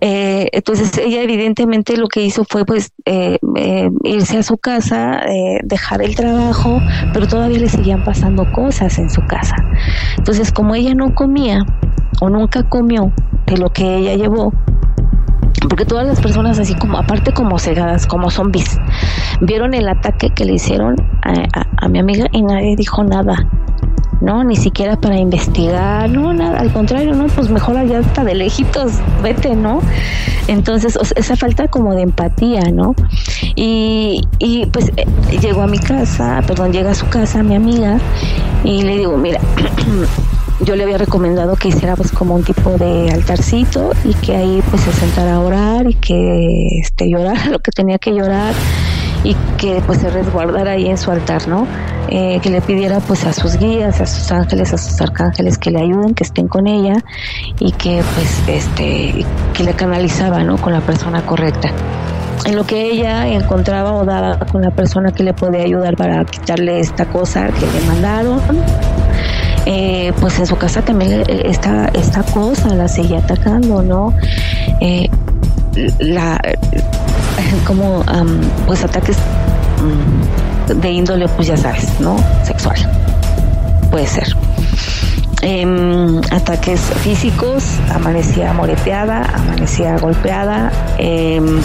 [0.00, 5.22] Eh, entonces ella evidentemente lo que hizo fue pues eh, eh, irse a su casa,
[5.64, 6.80] dejar el trabajo,
[7.12, 9.56] pero todavía le seguían pasando cosas en su casa.
[10.16, 11.64] Entonces como ella no comía
[12.20, 13.12] o nunca comió
[13.46, 14.52] de lo que ella llevó,
[15.68, 18.78] porque todas las personas así como aparte como cegadas, como zombies,
[19.40, 23.48] vieron el ataque que le hicieron a mi amiga y nadie dijo nada.
[24.20, 24.44] ¿No?
[24.44, 27.26] Ni siquiera para investigar, no, nada, al contrario, ¿no?
[27.28, 28.92] Pues mejor allá hasta de lejitos,
[29.22, 29.80] vete, ¿no?
[30.48, 32.94] Entonces, esa falta como de empatía, ¿no?
[33.54, 35.06] Y, y pues eh,
[35.40, 37.98] llegó a mi casa, perdón, llega a su casa mi amiga
[38.64, 39.40] y le digo, mira,
[40.64, 44.62] yo le había recomendado que hiciera pues como un tipo de altarcito y que ahí
[44.70, 48.54] pues se sentara a orar y que este llorara lo que tenía que llorar
[49.24, 51.66] y que pues se resguardara ahí en su altar, ¿no?
[52.08, 55.70] Eh, que le pidiera pues a sus guías, a sus ángeles, a sus arcángeles que
[55.70, 56.94] le ayuden, que estén con ella
[57.58, 60.56] y que pues este que le canalizaba, ¿no?
[60.56, 61.70] Con la persona correcta.
[62.46, 66.24] En lo que ella encontraba o daba con la persona que le podía ayudar para
[66.24, 68.40] quitarle esta cosa que le mandaron.
[69.66, 74.14] Eh, pues en su casa también esta, esta cosa la seguía atacando, ¿no?
[74.80, 75.10] Eh,
[75.98, 76.40] la
[77.66, 78.04] como
[78.66, 82.76] pues ataques mm, de índole pues ya sabes no sexual.
[83.90, 84.36] Puede ser.
[85.40, 87.64] Em, ataques físicos
[87.94, 91.60] amanecía moreteada amanecía golpeada em,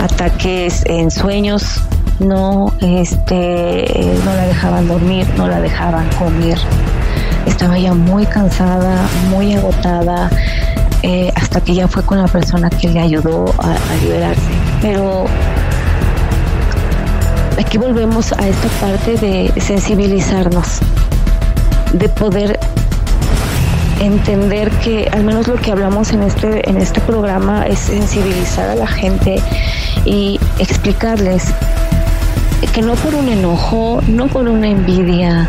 [0.00, 1.82] ataques en sueños
[2.20, 6.58] no este no la dejaban dormir no la dejaban comer.
[7.46, 10.30] Estaba ya muy cansada muy agotada
[11.02, 14.40] eh, hasta que ya fue con la persona que le ayudó a, liberarse.
[14.80, 15.24] Pero
[17.58, 20.78] aquí volvemos a esta parte de sensibilizarnos,
[21.92, 22.60] de poder
[24.00, 28.74] entender que al menos lo que hablamos en este en este programa es sensibilizar a
[28.74, 29.40] la gente
[30.04, 31.52] y explicarles
[32.72, 35.48] que no por un enojo, no por una envidia,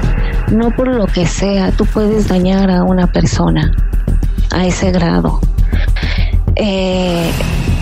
[0.51, 3.71] no por lo que sea, tú puedes dañar a una persona
[4.53, 5.39] a ese grado.
[6.55, 7.31] Eh,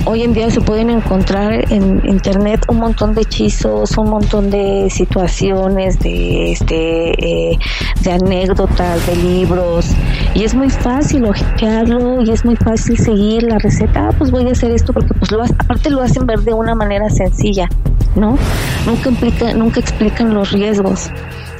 [0.05, 4.89] hoy en día se pueden encontrar en internet un montón de hechizos, un montón de
[4.89, 7.59] situaciones, de este, eh,
[8.01, 9.91] de anécdotas, de libros,
[10.33, 14.07] y es muy fácil ojearlo y es muy fácil seguir la receta.
[14.07, 16.75] Ah, pues voy a hacer esto porque pues lo aparte lo hacen ver de una
[16.75, 17.67] manera sencilla,
[18.15, 18.37] ¿no?
[18.85, 21.11] Nunca implica, nunca explican los riesgos.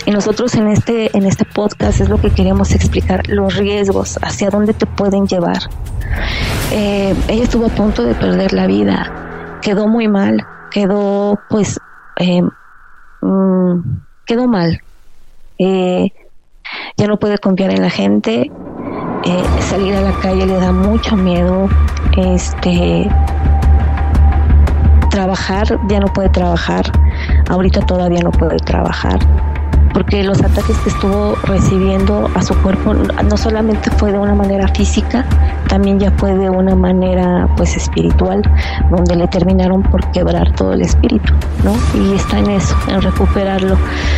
[0.06, 4.50] Y nosotros en este, en este podcast es lo que queremos explicar, los riesgos, hacia
[4.50, 5.60] dónde te pueden llevar.
[6.72, 11.80] Eh, ella estuvo a punto de perder la vida, quedó muy mal, quedó pues,
[12.18, 12.42] eh,
[13.22, 13.80] mm,
[14.26, 14.82] quedó mal.
[15.60, 16.12] Eh,
[16.98, 18.52] ya no puede confiar en la gente,
[19.60, 21.70] salir a la calle le da mucho miedo,
[22.18, 23.08] este
[25.12, 26.86] trabajar, ya no puede trabajar,
[27.50, 29.20] ahorita todavía no puede trabajar,
[29.94, 34.68] porque los ataques que estuvo recibiendo a su cuerpo no solamente fue de una manera
[34.70, 35.26] física,
[35.68, 38.42] también ya fue de una manera pues espiritual,
[38.90, 41.74] donde le terminaron por quebrar todo el espíritu, ¿no?
[42.00, 43.78] Y está en eso, en recuperarlo.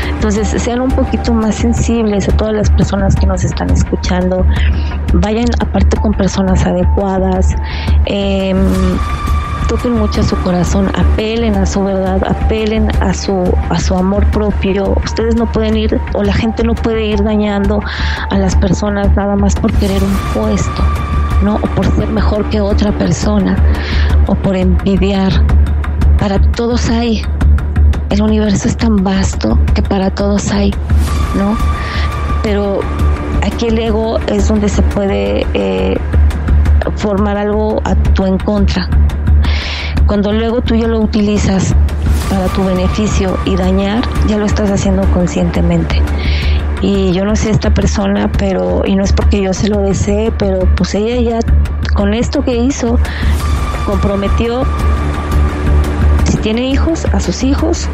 [0.09, 4.45] Entonces, sean un poquito más sensibles a todas las personas que nos están escuchando,
[5.13, 7.55] vayan aparte con personas adecuadas,
[8.05, 8.55] eh,
[9.73, 14.23] toquen mucho a su corazón, apelen a su verdad, apelen a su, a su amor
[14.27, 14.93] propio.
[15.03, 17.79] Ustedes no pueden ir, o la gente no puede ir dañando
[18.29, 20.83] a las personas nada más por querer un puesto,
[21.41, 21.55] ¿no?
[21.55, 23.57] O por ser mejor que otra persona,
[24.27, 25.31] o por envidiar.
[26.19, 27.23] Para todos hay.
[28.11, 30.69] El universo es tan vasto que para todos hay,
[31.35, 31.57] ¿no?
[32.43, 32.81] Pero
[33.43, 35.97] aquí el ego es donde se puede eh,
[36.97, 38.87] formar algo a tu en contra,
[40.07, 41.73] cuando luego tú ya lo utilizas
[42.29, 46.01] para tu beneficio y dañar, ya lo estás haciendo conscientemente.
[46.81, 50.31] Y yo no sé esta persona, pero, y no es porque yo se lo desee,
[50.37, 51.39] pero pues ella ya
[51.93, 52.99] con esto que hizo,
[53.85, 54.63] comprometió,
[56.25, 57.87] si tiene hijos, a sus hijos,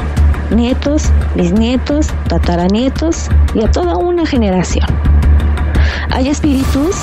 [0.50, 4.88] nietos, bisnietos, tataranietos y a toda una generación.
[6.12, 6.96] Hay espíritus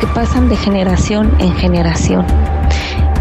[0.00, 2.26] que pasan de generación en generación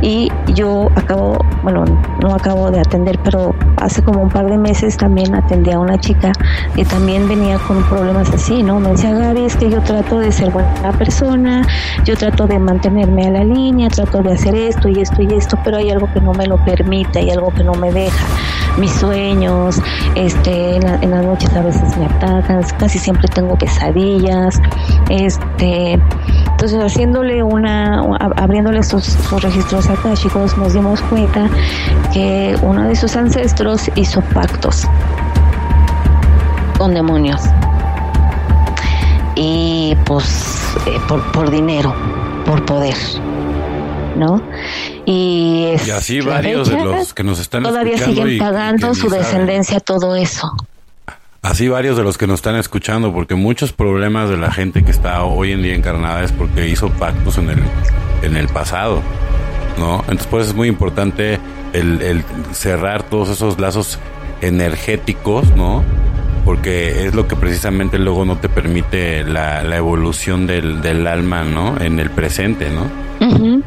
[0.04, 1.86] y yo acabo, bueno,
[2.22, 5.98] no acabo de atender, pero hace como un par de meses también atendí a una
[5.98, 6.34] chica
[6.76, 8.82] que también venía con problemas así, ¿no?
[8.82, 11.66] Me decía, Gaby, es que yo trato de ser buena persona,
[12.04, 15.58] yo trato de mantenerme a la línea, trato de hacer esto y esto y esto,
[15.64, 18.26] pero hay algo que no me lo permite, hay algo que no me deja.
[18.78, 19.82] Mis sueños,
[20.16, 24.60] este, en, en las noches a veces me atacan, casi siempre tengo pesadillas,
[25.10, 25.98] este,
[26.64, 28.00] entonces haciéndole una,
[28.38, 31.50] abriéndole sus, sus registros chicos nos dimos cuenta
[32.14, 34.86] que uno de sus ancestros hizo pactos
[36.78, 37.42] con demonios.
[39.36, 40.98] Y pues eh,
[41.34, 41.94] por, dinero,
[42.46, 42.96] por poder.
[44.16, 44.42] ¿no?
[45.06, 50.50] Y, así varios de los que nos están todavía siguen pagando su descendencia todo eso.
[51.44, 54.92] Así varios de los que nos están escuchando, porque muchos problemas de la gente que
[54.92, 57.60] está hoy en día encarnada es porque hizo pactos en el,
[58.22, 59.02] en el pasado.
[59.78, 60.00] ¿no?
[60.02, 61.40] Entonces, pues es muy importante
[61.74, 64.00] el, cerrar todos esos lazos
[64.42, 65.84] energéticos, ¿no?
[66.46, 71.80] Porque es lo que precisamente luego no te permite la, evolución del, alma, ¿no?
[71.80, 73.64] En el presente, ¿no?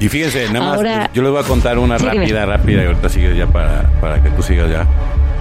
[0.00, 3.36] Y fíjense, nada más, yo les voy a contar una rápida, rápida, y ahorita sigues
[3.36, 4.86] ya para, para que tú sigas ya.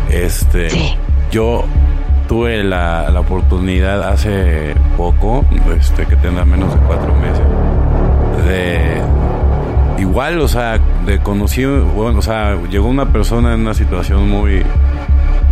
[0.10, 0.69] Este,
[1.34, 1.65] yo
[2.28, 5.43] tuve la, la, oportunidad hace poco,
[5.76, 7.43] este, que tenga menos de cuatro meses,
[8.46, 9.02] de
[10.00, 14.62] igual, o sea, de conocí, bueno, o sea, llegó una persona en una situación muy,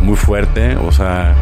[0.04, 1.34] muy fuerte, o sea,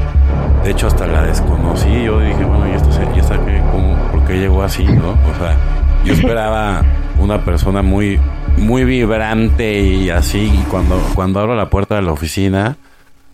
[0.63, 4.23] de hecho hasta la desconocí, yo dije, bueno, ¿y esto, y esta qué, cómo, por
[4.23, 5.09] qué llegó así, no?
[5.09, 5.57] O sea,
[6.05, 6.81] yo esperaba
[7.19, 8.21] una persona muy,
[8.57, 12.77] muy vibrante y así, y cuando, cuando abro la puerta de la oficina,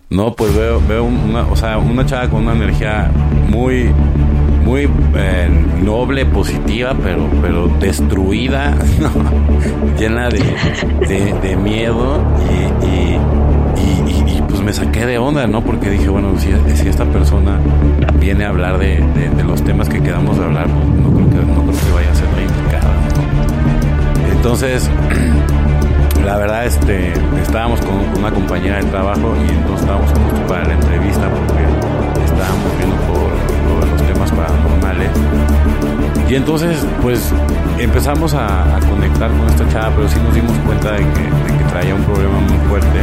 [0.08, 3.10] no, pues veo, veo una, o sea, una chava con una energía
[3.48, 3.90] muy,
[4.64, 5.48] muy eh,
[5.82, 8.76] noble, positiva, pero, pero destruida,
[9.98, 12.20] llena de, de, miedo
[12.82, 13.16] y,
[13.80, 15.62] y, pues me saqué de onda, ¿no?
[15.62, 17.58] Porque dije, bueno, si, si esta persona
[18.20, 19.04] viene a hablar de,
[19.44, 22.14] los temas que quedamos de hablar, pues, no creo que, no creo que vaya a
[22.14, 22.94] ser la indicada,
[24.32, 24.90] Entonces,
[26.26, 30.10] la verdad, este, estábamos con una compañera de trabajo y entonces estábamos
[30.48, 31.62] para la entrevista porque
[32.24, 35.10] estábamos viendo por los temas paranormales.
[36.28, 37.32] Y entonces, pues
[37.78, 42.02] empezamos a, conectar con esta chava, pero sí nos dimos cuenta de que, traía un
[42.02, 42.98] problema muy fuerte.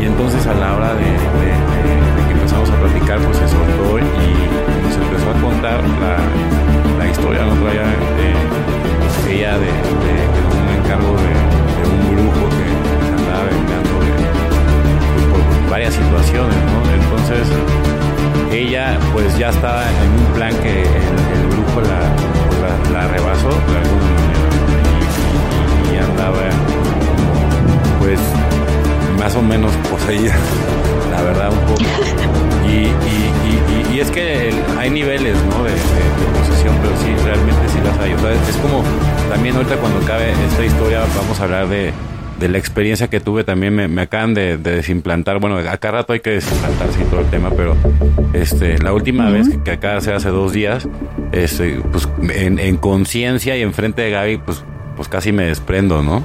[0.00, 1.04] Y entonces, a la hora de,
[2.26, 5.80] que empezamos a platicar, pues se soltó y, nos empezó a contar
[6.98, 10.41] la, historia, no traía de, ella de,
[10.96, 11.32] un encargo de,
[11.88, 12.66] un brujo que
[12.98, 13.92] se andaba vengando
[15.30, 16.78] por varias situaciones, ¿no?
[16.92, 17.48] Entonces,
[18.52, 22.00] ella pues ya estaba en un plan que el, grupo la,
[22.92, 23.50] la, rebasó
[25.92, 26.42] y, andaba
[28.00, 28.20] pues
[29.18, 30.34] más o menos poseída,
[31.22, 31.82] la verdad un poco.
[32.72, 35.64] Y, y es que hay niveles ¿no?
[35.64, 35.72] de,
[36.38, 38.14] posesión, pero sí, realmente sí las hay.
[38.14, 38.82] O sea, es como
[39.28, 41.92] también ahorita cuando acabe esta historia vamos a hablar de
[42.42, 45.38] de la experiencia que tuve también me, acaban de, desimplantar.
[45.38, 47.76] Bueno, acá rato hay que desimplantar sí, todo el tema, pero
[48.32, 50.88] este, la última vez que, acá se hace dos días,
[51.30, 54.64] este, pues en, conciencia y enfrente de Gaby, pues,
[54.96, 56.24] pues casi me desprendo, ¿no?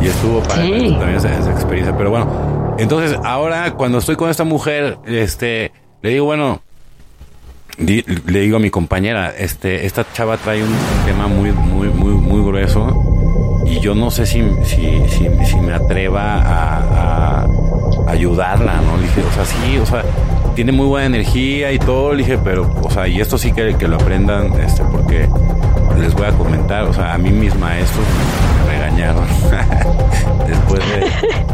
[0.00, 1.96] Y estuvo para también esa, experiencia.
[1.96, 5.72] Pero bueno, entonces ahora cuando estoy con esta mujer, este,
[6.02, 6.62] le digo, bueno,
[7.78, 10.74] le digo a mi compañera, este, esta chava trae un
[11.06, 16.40] tema muy, muy, muy, muy grueso y yo no sé si, si, si, me atreva
[16.42, 17.46] a,
[18.08, 18.96] ayudarla, ¿no?
[18.96, 20.02] Le dije, o sea, sí, o sea,
[20.54, 23.76] tiene muy buena energía y todo, le dije, pero, o sea, y esto sí que,
[23.76, 25.28] que lo aprendan, este, porque
[25.96, 28.04] les voy a comentar, o sea, a mí mis maestros
[28.66, 29.26] me regañaron
[30.46, 30.80] después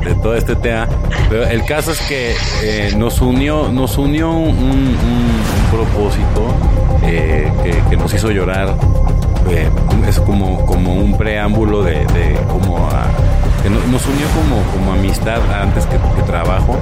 [0.05, 0.89] de, todo este tema.
[1.29, 4.97] Pero el caso es que eh, nos unió, nos unió un,
[5.71, 6.55] propósito
[7.03, 7.51] eh,
[7.91, 8.75] que, nos hizo llorar.
[9.51, 9.69] Eh,
[10.09, 12.89] es como, como un preámbulo de, de como
[13.71, 16.79] nos unió como, como amistad antes que, trabajo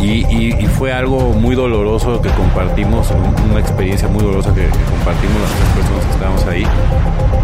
[0.00, 3.08] y, fue algo muy doloroso que compartimos,
[3.50, 6.66] una experiencia muy dolorosa que, compartimos las tres personas que estábamos ahí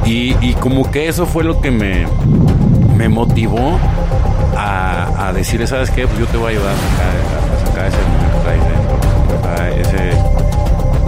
[0.06, 2.06] y, como que eso fue lo que me,
[2.96, 3.78] me motivó
[4.56, 6.06] a, a ¿sabes qué?
[6.06, 8.36] Pues yo te voy a ayudar a sacar, ese momento
[9.80, 10.12] ese,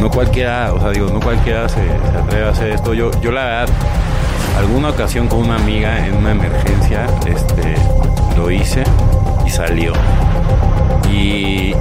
[0.00, 2.94] no cualquiera, o sea, digo, no cualquiera se, atreve a hacer esto.
[2.94, 3.68] Yo, yo la verdad,
[4.58, 7.74] alguna ocasión con una amiga en una emergencia, este,
[8.36, 8.84] lo hice
[9.46, 9.92] y salió.
[11.12, 11.74] Y,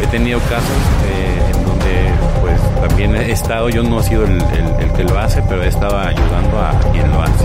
[0.00, 0.62] he tenido casos
[1.06, 4.38] eh, en donde, pues, también he estado, yo no he sido el,
[4.96, 7.44] que lo hace, pero he estado ayudando a quien lo hace.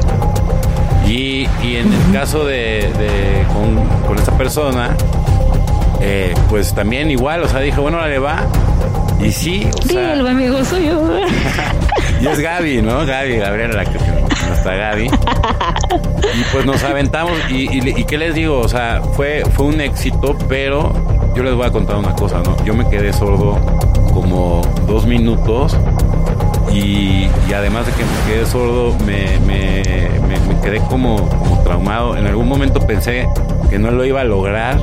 [1.08, 2.90] Y, en el caso de,
[3.54, 3.76] con,
[4.08, 4.96] con, esta persona,
[6.02, 8.46] eh, pues también igual, o sea, dije, bueno, le va.
[9.22, 10.14] Y sí, o sea.
[10.14, 11.20] el amigo soy yo.
[12.22, 13.06] y es Gaby, ¿no?
[13.06, 15.10] Gaby, Gabriela, la que está Gaby.
[16.36, 17.34] Y pues nos aventamos.
[17.50, 18.60] Y, y, qué les digo?
[18.60, 20.92] O sea, fue, fue un éxito, pero
[21.36, 22.56] yo les voy a contar una cosa, ¿no?
[22.66, 23.60] Yo me quedé sordo
[24.14, 25.78] como dos minutos
[26.74, 29.84] y, además de que me quedé sordo, me, me,
[30.62, 32.18] quedé como, como traumado.
[32.18, 33.28] En algún momento pensé
[33.70, 34.78] que no lo iba a lograr,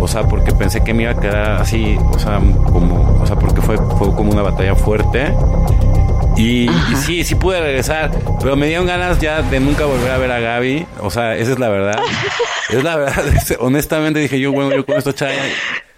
[0.00, 2.40] o sea, porque pensé que me iba a quedar así, o sea,
[2.72, 5.32] como, o sea, porque fue, fue como una batalla fuerte.
[6.36, 8.10] Y, sí, sí pude regresar,
[8.40, 10.86] pero me dieron ganas ya de nunca volver a ver a Gaby.
[11.00, 11.98] O sea, esa es la verdad.
[12.70, 13.24] es la verdad.
[13.60, 15.42] Honestamente dije yo, bueno, yo con esto chaya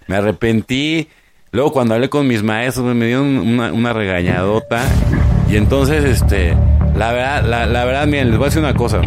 [0.06, 1.08] me arrepentí.
[1.52, 4.82] Luego cuando hablé con mis maestros me dieron una, una regañadota.
[5.48, 6.54] Y entonces, este,
[6.96, 9.00] la verdad, la, verdad, miren, les voy a decir una cosa.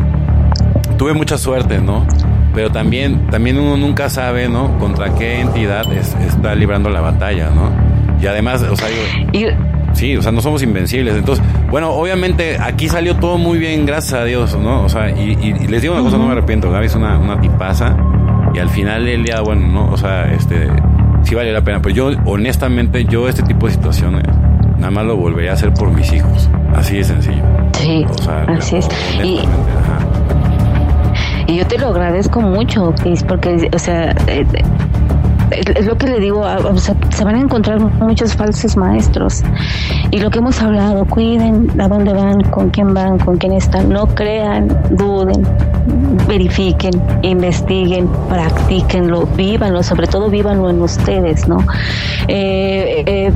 [0.98, 2.08] Tuve mucha suerte, ¿no?
[2.54, 4.78] Pero también, también uno nunca sabe, ¿no?
[4.80, 7.72] Contra qué entidad está librando la batalla, ¿no?
[8.22, 8.88] Y además, o sea,
[10.00, 11.16] sí, o sea, no somos invencibles.
[11.16, 14.84] Entonces, bueno, obviamente aquí salió todo muy bien, gracias a Dios, ¿no?
[14.84, 15.36] O sea, y,
[15.68, 16.72] les digo una cosa, no me arrepiento.
[16.72, 17.98] Gaby es una, una tipaza.
[18.54, 19.92] Y al final del día, bueno, ¿no?
[19.92, 20.70] O sea, este,
[21.24, 21.82] sí vale la pena.
[21.82, 24.24] Pero yo, honestamente, yo este tipo de situaciones,
[24.78, 26.50] nada más lo volvería a hacer por mis hijos.
[26.74, 27.44] Así de sencillo.
[27.74, 28.06] Sí,
[28.48, 28.90] así es.
[29.22, 29.42] Y,
[31.48, 34.46] y, yo te lo agradezco mucho, Chris, porque, o sea, eh,
[35.52, 36.44] es lo que le digo,
[36.78, 39.44] se van a encontrar muchos falsos maestros.
[40.12, 43.90] Y lo que hemos hablado, cuiden a dónde van, con quién van, con quién están,
[43.90, 45.46] no crean, duden,
[46.28, 51.60] verifiquen, investiguen, practíquenlo, vívanlo, sobre todo vívanlo en ustedes, ¿no?
[52.28, 53.34] Eh, eh,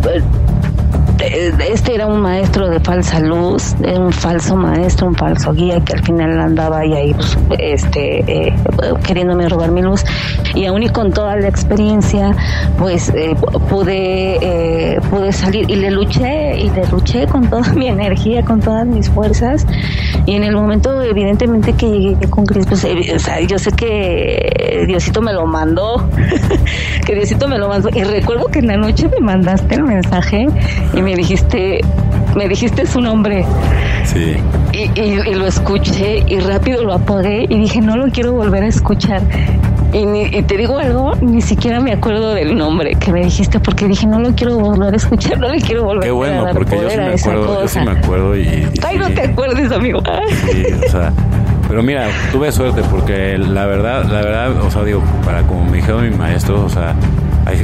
[1.23, 6.03] este era un maestro de falsa luz, un falso maestro, un falso guía que al
[6.03, 8.53] final andaba ahí, pues, este, eh,
[9.05, 10.03] queriéndome robar mi luz.
[10.53, 12.35] Y aún y con toda la experiencia,
[12.77, 13.35] pues eh,
[13.69, 18.59] pude, eh, pude salir y le luché y le luché con toda mi energía, con
[18.59, 19.65] todas mis fuerzas.
[20.25, 22.85] Y en el momento, evidentemente, que llegué con Cristo, pues,
[23.47, 26.07] yo sé que Diosito me lo mandó,
[27.05, 27.89] que Diosito me lo mandó.
[27.93, 30.47] Y recuerdo que en la noche me mandaste el mensaje
[30.93, 31.81] y me dijiste,
[32.35, 33.45] me dijiste su nombre.
[34.05, 34.35] Sí.
[34.73, 39.21] Y, lo escuché y rápido lo apagué y dije, no lo quiero volver a escuchar.
[39.93, 44.07] Y, te digo algo, ni siquiera me acuerdo del nombre que me dijiste porque dije,
[44.07, 46.75] no lo quiero volver a escuchar, no le quiero volver Qué bueno, a dar porque
[46.77, 48.67] yo sí me acuerdo, yo sí me acuerdo y...
[48.83, 50.01] Ay, no te acuerdes, amigo.
[50.51, 51.13] Sí, o sea...
[51.67, 55.77] Pero mira, tuve suerte porque la verdad, la verdad, o sea, digo, para como me
[55.77, 56.93] dijeron mis maestros, o sea,
[57.45, 57.57] hay,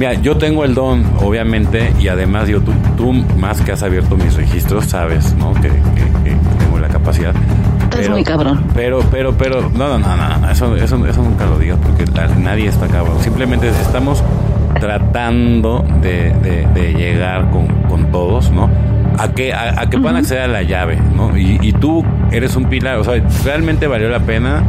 [0.00, 4.16] Mira, yo tengo el don, obviamente, y además digo, tú, tú más que has abierto
[4.16, 5.52] mis registros, sabes, ¿no?
[5.52, 5.68] Que,
[6.58, 7.34] tengo la capacidad.
[7.90, 8.64] Pero, es muy cabrón.
[8.74, 12.06] Pero, pero, pero, no, no, no, no, eso, eso, eso nunca lo digas porque
[12.38, 13.20] nadie está cabrón.
[13.20, 14.24] Simplemente estamos
[14.80, 16.32] tratando de,
[16.72, 18.70] de, llegar con, con, todos, ¿no?
[19.18, 21.36] A que, a, que puedan acceder a la llave, ¿no?
[21.36, 24.62] Y, y tú eres un pilar, o sea, realmente valió la pena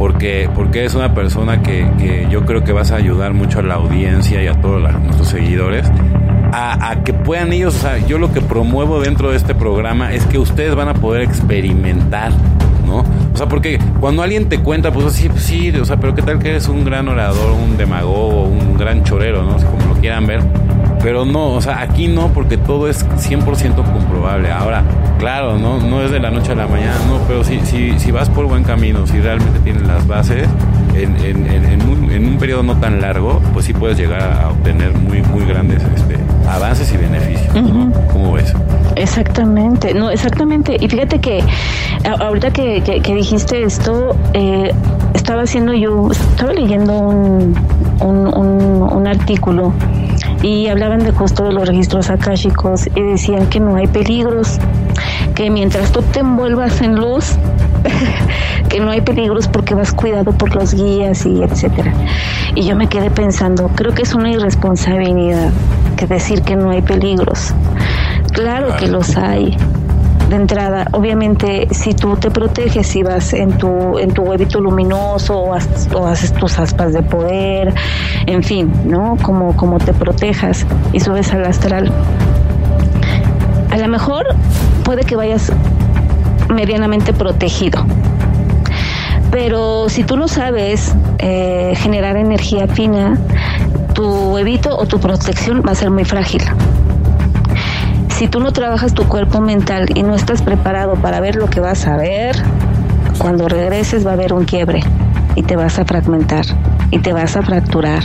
[0.00, 3.74] porque, porque es una persona que, yo creo que vas a ayudar mucho a la
[3.74, 5.92] audiencia y a todos nuestros seguidores
[6.52, 10.14] a, a, que puedan ellos, o sea, yo lo que promuevo dentro de este programa
[10.14, 12.32] es que ustedes van a poder experimentar,
[12.86, 13.04] ¿no?
[13.34, 16.22] O sea, porque cuando alguien te cuenta, pues así, pues sí, o sea, pero qué
[16.22, 19.56] tal que eres un gran orador, un demagogo, un gran chorero, ¿no?
[19.56, 20.40] Como lo quieran ver
[21.02, 24.50] pero no, o sea, aquí no, porque todo es 100% comprobable.
[24.50, 24.84] Ahora,
[25.20, 28.10] claro, no, no es de la noche a la mañana, no, pero si, si, si
[28.10, 30.48] vas por buen camino, si realmente tienes las bases,
[30.94, 34.48] en, en, en, un, en un periodo no tan largo, pues sí puedes llegar a
[34.48, 36.16] obtener muy, muy grandes este,
[36.48, 37.52] avances y beneficios.
[38.12, 38.52] ¿Cómo ves?
[38.96, 40.76] Exactamente, no, exactamente.
[40.80, 41.44] Y fíjate que
[42.18, 44.72] ahorita que, que, dijiste esto, eh,
[45.14, 47.54] estaba haciendo yo, estaba leyendo un,
[48.00, 49.72] un, un, un artículo
[50.42, 54.58] y hablaban de justo de los registros akáshicos y decían que no hay peligros,
[55.34, 57.36] que mientras tú te envuelvas en luz,
[58.68, 61.92] que no hay peligros porque vas cuidado por los guías y etcétera.
[62.54, 65.50] Y yo me quedé pensando, creo que es una irresponsabilidad
[65.96, 67.52] que decir que no hay peligros.
[68.32, 69.56] Claro que los hay,
[70.30, 75.36] de entrada, obviamente, si tú te proteges, y vas en tu, en tu huevito luminoso
[75.40, 77.74] o, haces, tus aspas de poder,
[78.26, 79.16] en fin, ¿no?
[79.22, 81.90] Como, como te protejas y subes al astral.
[83.70, 84.24] A lo mejor
[84.84, 85.52] puede que vayas
[86.48, 87.84] medianamente protegido.
[89.32, 93.18] Pero si tú no sabes eh, generar energía fina,
[93.94, 96.42] tu huevito o tu protección va a ser muy frágil
[98.20, 101.58] si tú no trabajas tu cuerpo mental y no estás preparado para ver lo que
[101.58, 102.36] vas a ver,
[103.16, 104.82] cuando regreses va a haber un quiebre
[105.36, 106.44] y te vas a fragmentar
[106.90, 108.02] y te vas a fracturar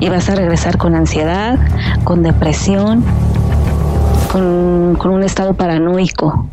[0.00, 1.56] y vas a regresar con ansiedad,
[2.02, 3.04] con depresión,
[4.32, 6.48] con, un estado paranoico.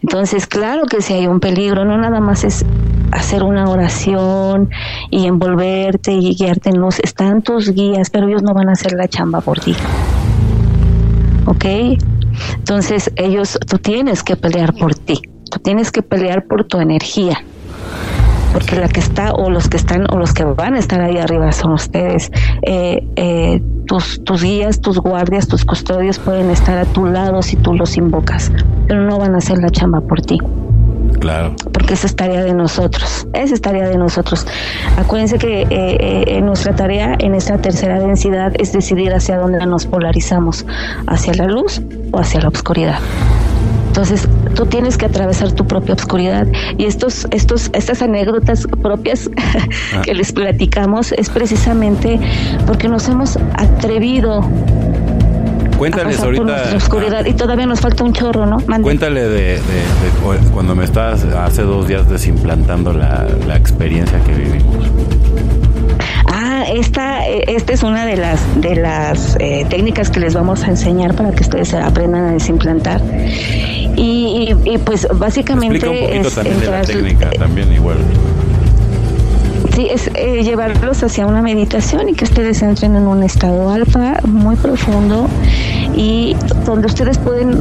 [0.00, 2.64] Entonces, claro que si hay un peligro, no nada más es
[3.10, 4.70] hacer una oración
[5.10, 6.98] y envolverte y guiarte en luz.
[7.00, 9.76] Están tus guías, pero ellos no van a hacer la chamba por ti.
[11.52, 11.64] ¿Ok?
[12.56, 17.44] Entonces ellos, tú tienes que pelear por ti, tú tienes que pelear por tu energía,
[18.52, 21.18] porque la que está o los que están o los que van a estar ahí
[21.18, 22.30] arriba son ustedes.
[22.62, 27.56] Eh, eh, tus, tus guías, tus guardias, tus custodios pueden estar a tu lado si
[27.56, 28.50] tú los invocas,
[28.88, 30.38] pero no van a hacer la chamba por ti.
[31.22, 31.54] Claro.
[31.72, 33.28] Porque esa es tarea de nosotros.
[33.32, 34.44] Esa es tarea de nosotros.
[34.96, 39.86] Acuérdense que eh, eh, nuestra tarea en esta tercera densidad es decidir hacia dónde nos
[39.86, 40.66] polarizamos,
[41.06, 42.98] hacia la luz o hacia la oscuridad.
[43.86, 49.30] Entonces, tú tienes que atravesar tu propia oscuridad y estos, estos, estas anécdotas propias
[49.94, 50.02] ah.
[50.02, 52.18] que les platicamos es precisamente
[52.66, 54.44] porque nos hemos atrevido
[55.82, 56.76] Cuéntales ahorita.
[56.76, 58.58] oscuridad y todavía nos falta un chorro, ¿no?
[58.82, 59.58] Cuéntale de,
[60.54, 64.76] cuando me estabas hace dos días desimplantando la, la experiencia que vivimos.
[66.32, 70.68] Ah, esta, esta es una de las de las eh, técnicas que les vamos a
[70.68, 73.00] enseñar para que ustedes aprendan a desimplantar.
[73.96, 77.96] Y, y, pues básicamente un poquito también de la técnica, también igual.
[79.74, 84.20] Sí, es eh, llevarlos hacia una meditación y que ustedes entren en un estado alfa
[84.24, 85.28] muy profundo
[85.96, 86.36] y
[86.66, 87.58] donde ustedes pueden,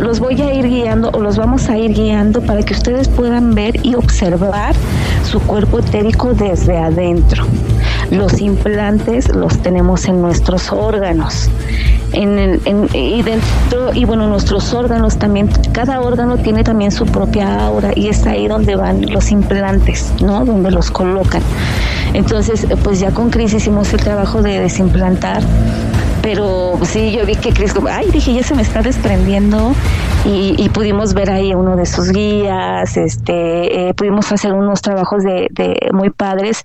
[0.00, 3.54] los voy a ir guiando o los vamos a ir guiando para que ustedes puedan
[3.54, 4.74] ver y observar
[5.24, 7.46] su cuerpo etérico desde adentro.
[8.14, 11.50] Los implantes los tenemos en nuestros órganos.
[12.12, 12.60] En,
[12.94, 18.08] y dentro, y bueno, nuestros órganos también, cada órgano tiene también su propia aura y
[18.08, 20.44] es ahí donde van los implantes, ¿no?
[20.44, 21.42] Donde los colocan.
[22.12, 25.42] Entonces, pues ya con Cris hicimos el trabajo de desimplantar
[26.24, 29.74] pero sí, yo vi que Cris, ay, dije, ya se me está desprendiendo
[30.24, 35.48] y, pudimos ver ahí uno de sus guías, este, eh, pudimos hacer unos trabajos de,
[35.50, 36.62] de, muy padres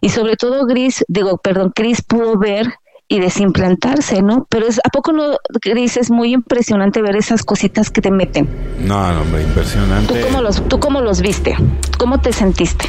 [0.00, 2.66] y sobre todo Gris, digo, perdón, Cris pudo ver
[3.06, 4.48] y desimplantarse, ¿no?
[4.50, 8.48] Pero es, ¿a poco no, Gris, es muy impresionante ver esas cositas que te meten?
[8.80, 10.14] No, no, hombre, impresionante.
[10.14, 11.54] ¿Tú cómo los, tú cómo los viste?
[11.96, 12.86] ¿Cómo te sentiste?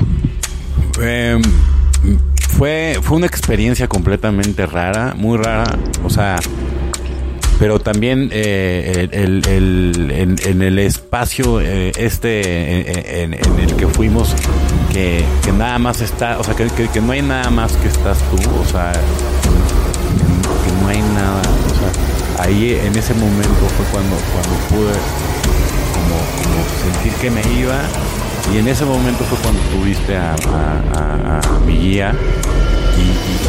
[0.99, 1.39] Eh,
[2.57, 6.37] fue, fue una experiencia completamente rara, muy rara, o sea,
[7.59, 14.33] pero también eh, el, en, el espacio eh, este en, el que fuimos,
[14.91, 15.23] que,
[15.55, 18.65] nada más está, o sea, que, que, no hay nada más que estás tú, o
[18.65, 24.93] sea, que, no hay nada, o sea, ahí en ese momento fue cuando, cuando pude
[25.93, 27.81] como sentir que me iba
[28.53, 30.35] y en ese momento fue cuando tuviste a,
[31.65, 32.13] mi guía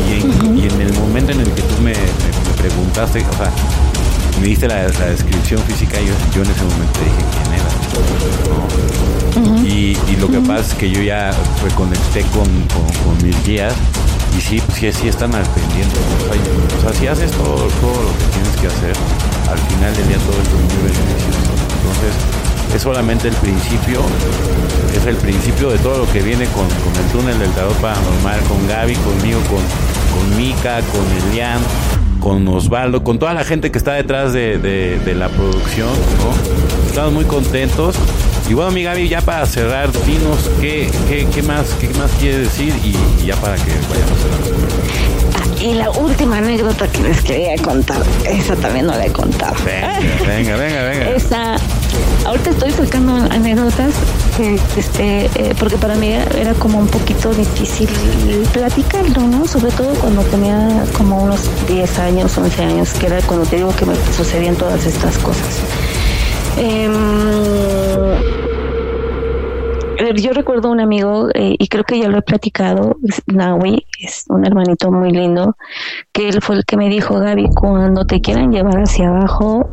[0.09, 1.93] y, en, el momento en el que tú me,
[2.57, 3.51] preguntaste, o sea,
[4.41, 7.71] me diste la, descripción física, yo, yo en ese momento dije quién era.
[9.65, 11.31] y, lo que pasa es que yo ya
[11.63, 13.75] reconecté con, con, mis guías
[14.37, 15.97] y sí, sí, sí están al pendiente.
[16.79, 18.95] O sea, si haces todo, todo lo que tienes que hacer,
[19.51, 21.53] al final del día todo es muy beneficioso.
[21.79, 22.38] Entonces,
[22.75, 24.01] es solamente el principio,
[24.97, 28.41] es el principio de todo lo que viene con, con el túnel del tarot paranormal,
[28.43, 29.63] con Gaby, conmigo, con,
[30.19, 31.61] con Mika, con Elian,
[32.21, 35.91] con Osvaldo, con toda la gente que está detrás de, la producción,
[36.87, 37.97] Estamos muy contentos.
[38.49, 42.75] Y bueno, mi Gaby, ya para cerrar, dinos qué, qué, más, qué más quiere decir
[42.83, 45.59] y, ya para que vayamos cerrando.
[45.61, 49.55] Y la última anécdota que les quería contar, esa también no la he contado.
[49.65, 51.57] Venga, venga, venga, Esa,
[52.25, 53.95] ahorita estoy sacando anécdotas
[54.77, 57.89] este, eh, porque para mí era como un poquito difícil
[58.53, 59.49] platicarlo, ¿no?
[59.49, 63.75] Sobre todo cuando tenía como unos 10 años, 11 años, que era cuando te digo
[63.75, 65.61] que me sucedían todas estas cosas.
[66.57, 68.48] Em,
[70.17, 72.97] yo recuerdo un amigo, eh, y creo que ya lo he platicado,
[73.27, 75.57] Naui, es un hermanito muy lindo,
[76.13, 79.69] que él fue el que me dijo, Gaby, cuando te quieran llevar hacia abajo,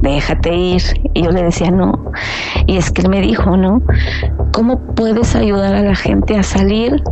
[0.00, 0.82] déjate ir.
[1.14, 2.12] Y yo le decía, no.
[2.66, 3.82] Y es que él me dijo, ¿no?
[4.52, 7.02] ¿Cómo puedes ayudar a la gente a salir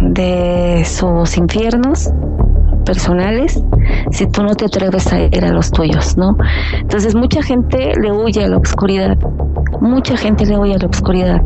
[0.00, 2.10] de sus infiernos
[2.86, 3.62] personales
[4.10, 6.36] si tú no te atreves a ir a los tuyos, ¿no?
[6.78, 9.18] Entonces mucha gente le huye a la oscuridad,
[9.80, 11.42] mucha gente le huye a la oscuridad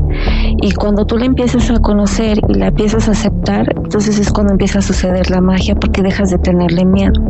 [0.61, 4.53] y cuando tú la empiezas a conocer y la empiezas a aceptar, entonces es cuando
[4.53, 7.21] empieza a suceder la magia porque dejas de tenerle miedo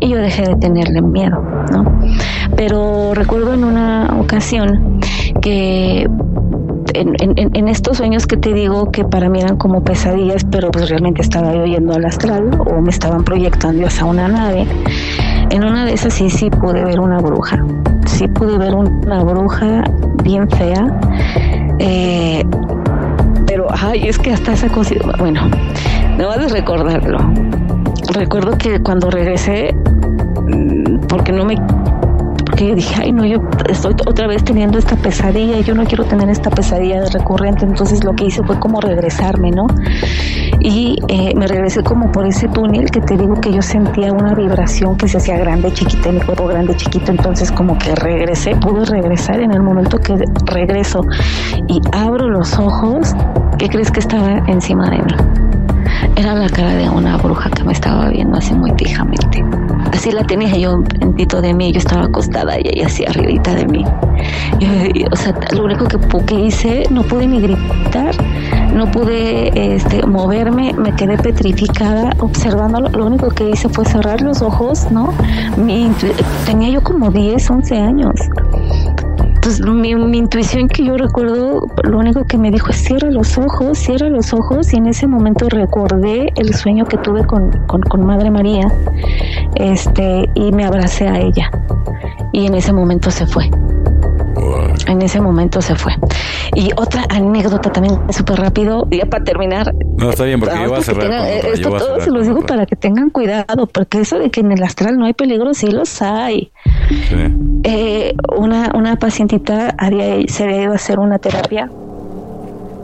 [0.00, 2.00] y yo dejé de tenerle miedo, ¿no?
[2.56, 5.00] Pero recuerdo en una ocasión
[5.40, 6.06] que
[6.94, 11.22] en, estos sueños que te digo que para mí eran como pesadillas, pero pues realmente
[11.22, 14.66] estaba yo yendo al astral o me estaban proyectando hacia una nave.
[15.50, 17.64] En una de esas sí, sí pude ver una bruja.
[18.28, 19.84] Pude ver una bruja
[20.22, 21.00] bien fea.
[21.78, 22.44] Eh,
[23.46, 25.48] pero, ay, es que hasta esa cosa, bueno,
[26.18, 27.18] no a recordarlo.
[28.12, 31.56] Recuerdo que cuando regresé, mm, porque no me
[32.68, 33.38] yo dije, ay no, yo
[33.68, 38.04] estoy otra vez teniendo esta pesadilla yo no quiero tener esta pesadilla de recurrente, entonces
[38.04, 39.66] lo que hice fue como regresarme, ¿no?
[40.60, 44.34] Y eh, me regresé como por ese túnel que te digo que yo sentía una
[44.34, 48.84] vibración que se hacía grande, chiquita, mi cuerpo grande, chiquito, entonces como que regresé, pude
[48.84, 51.04] regresar en el momento que regreso
[51.68, 53.14] y abro los ojos,
[53.58, 55.49] ¿qué crees que estaba encima de mí?
[56.16, 59.44] Era la cara de una bruja que me estaba viendo así muy fijamente.
[59.92, 60.82] Así la tenía yo
[61.16, 63.84] tito de mí, yo estaba acostada y ella así arribita de mí.
[65.10, 68.14] o sea, lo único que, que, hice, no pude ni gritar,
[68.74, 72.88] no pude este, moverme, me quedé petrificada observándolo.
[72.90, 75.12] Lo único que hice fue cerrar los ojos, ¿no?
[76.46, 78.14] tenía yo como 10, 11 años.
[79.42, 83.78] Entonces, mi, intuición que yo recuerdo, lo único que me dijo es cierra los ojos,
[83.78, 88.30] cierra los ojos y en ese momento recordé el sueño que tuve con, con Madre
[88.30, 88.70] María
[89.54, 91.50] este, y me abracé a ella
[92.32, 93.48] y en ese momento se fue.
[94.90, 95.92] En ese momento se fue.
[96.54, 99.72] Y otra anécdota también súper rápido, ya para terminar.
[99.96, 101.12] No, está bien, porque yo voy a cerrar.
[101.12, 104.62] esto todo se los digo para que tengan cuidado, porque eso de que en el
[104.62, 106.50] astral no hay peligro, sí los hay.
[107.62, 111.70] Eh, una, una pacientita había, se había ido a hacer una terapia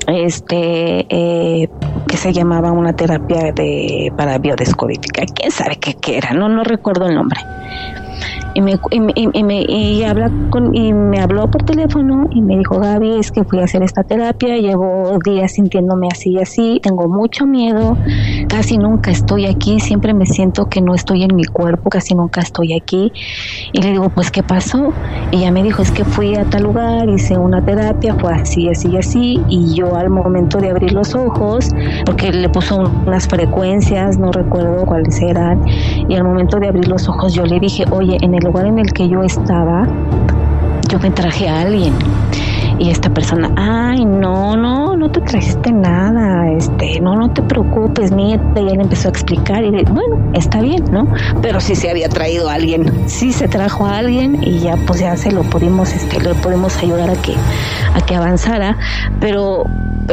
[0.06, 1.68] este eh,
[2.06, 6.62] que se llamaba una terapia de para biodescodificar quién sabe qué, qué era no no
[6.62, 7.40] recuerdo el nombre
[8.56, 12.78] y me, y, me, y habla con, y me habló por teléfono y me dijo,
[12.78, 17.06] Gaby, es que fui a hacer esta terapia, llevo días sintiéndome así y así, tengo
[17.06, 17.98] mucho miedo,
[18.48, 22.40] casi nunca estoy aquí, siempre me siento que no estoy en mi cuerpo, casi nunca
[22.40, 23.12] estoy aquí.
[23.74, 24.94] Y le digo, pues, ¿qué pasó?
[25.32, 28.70] Y ella me dijo, es que fui a tal lugar, hice una terapia, fue así,
[28.70, 31.68] así, así, y yo al momento de abrir los ojos,
[32.06, 35.62] porque le puso unas frecuencias, no recuerdo cuáles eran,
[36.08, 38.78] y al momento de abrir los ojos yo le dije, oye, en el lugar en
[38.78, 39.86] el que yo estaba,
[40.88, 41.92] yo me traje a alguien.
[42.78, 48.12] Y esta persona, ay, no, no, no te trajiste nada, este, no, no te preocupes,
[48.12, 48.60] nieta.
[48.60, 51.08] Y él empezó a explicar y bueno, está bien, ¿no?
[51.40, 55.00] Pero sí se había traído a alguien, sí se trajo a alguien y ya pues
[55.00, 57.34] ya se lo pudimos, este, le pudimos ayudar a que,
[57.94, 58.76] a que avanzara.
[59.20, 59.64] Pero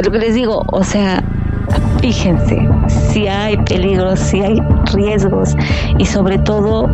[0.02, 1.22] lo que les digo, o sea,
[2.00, 4.60] fíjense, si hay peligros, si hay
[4.92, 5.56] riesgos
[5.98, 6.88] y sobre todo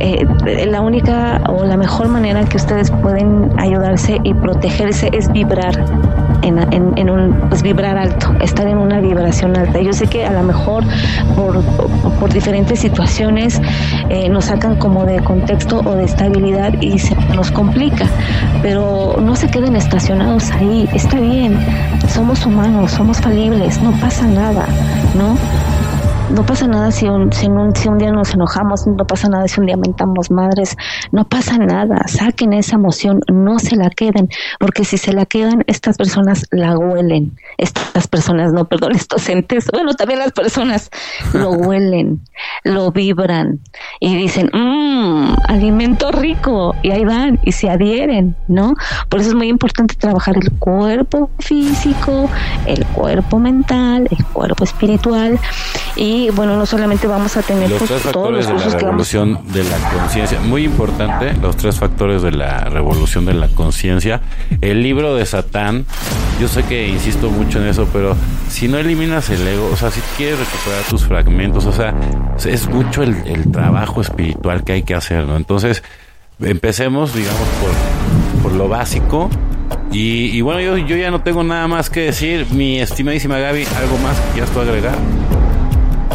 [0.00, 0.26] eh,
[0.66, 5.74] la única o la mejor manera que ustedes pueden ayudarse y protegerse es vibrar
[6.42, 9.80] en, un pues vibrar alto, estar en una vibración alta.
[9.80, 10.84] Yo sé que a lo mejor
[11.34, 11.62] por,
[12.20, 13.60] por diferentes situaciones
[14.08, 18.06] eh, nos sacan como de contexto o de estabilidad y se nos complica,
[18.62, 21.58] pero no se queden estacionados ahí, está bien,
[22.08, 24.66] somos humanos, somos falibles, no pasa nada,
[25.14, 25.36] ¿no?
[26.30, 29.48] No pasa nada si un, si, un, si un día nos enojamos, no pasa nada
[29.48, 30.76] si un día mentamos madres,
[31.10, 34.28] no pasa nada, saquen esa emoción, no se la queden,
[34.60, 39.70] porque si se la quedan, estas personas la huelen, estas personas, no, perdón, estos entes,
[39.72, 40.90] bueno, también las personas
[41.32, 42.20] lo huelen,
[42.64, 43.60] lo vibran
[44.00, 48.74] y dicen, mmm, alimento rico, y ahí van y se adhieren, ¿no?
[49.08, 52.28] Por eso es muy importante trabajar el cuerpo físico,
[52.66, 55.38] el cuerpo mental, el cuerpo espiritual
[55.96, 58.78] y y bueno, no solamente vamos a tener los pues, tres todos factores de la
[58.80, 64.20] revolución de la conciencia, muy importante, los tres factores de la revolución de la conciencia.
[64.60, 65.86] El libro de Satán,
[66.40, 68.16] yo sé que insisto mucho en eso, pero
[68.48, 71.94] si no eliminas el ego, o sea, si quieres recuperar tus fragmentos, o sea,
[72.44, 75.36] es mucho el, trabajo espiritual que hay que hacer, ¿no?
[75.36, 75.84] Entonces,
[76.40, 79.30] empecemos, digamos, por, por lo básico.
[79.92, 82.46] Y, y bueno, yo, yo ya no tengo nada más que decir.
[82.50, 84.96] Mi estimadísima Gaby, ¿algo más que quieras tú agregar?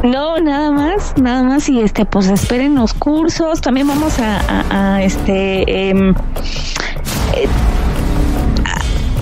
[0.04, 3.62] No, nada más, nada más y este, pues esperen los cursos.
[3.62, 6.14] También vamos a, este em,
[7.34, 7.48] eh,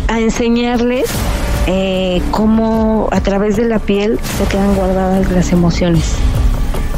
[0.08, 1.06] a, enseñarles
[1.68, 6.16] eh, cómo a través de la piel se quedan guardadas las emociones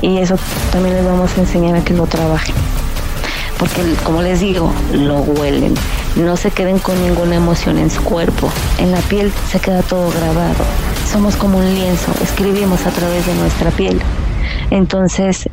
[0.01, 0.37] y eso
[0.71, 2.55] también les vamos a enseñar a que lo trabajen
[3.57, 5.73] porque como les digo, lo huelen.
[6.15, 8.51] No se queden con ninguna emoción en su cuerpo.
[8.77, 10.63] En la piel se queda todo grabado.
[11.05, 13.99] Somos como un lienzo, escribimos a través de nuestra piel.
[14.71, 15.49] Entonces,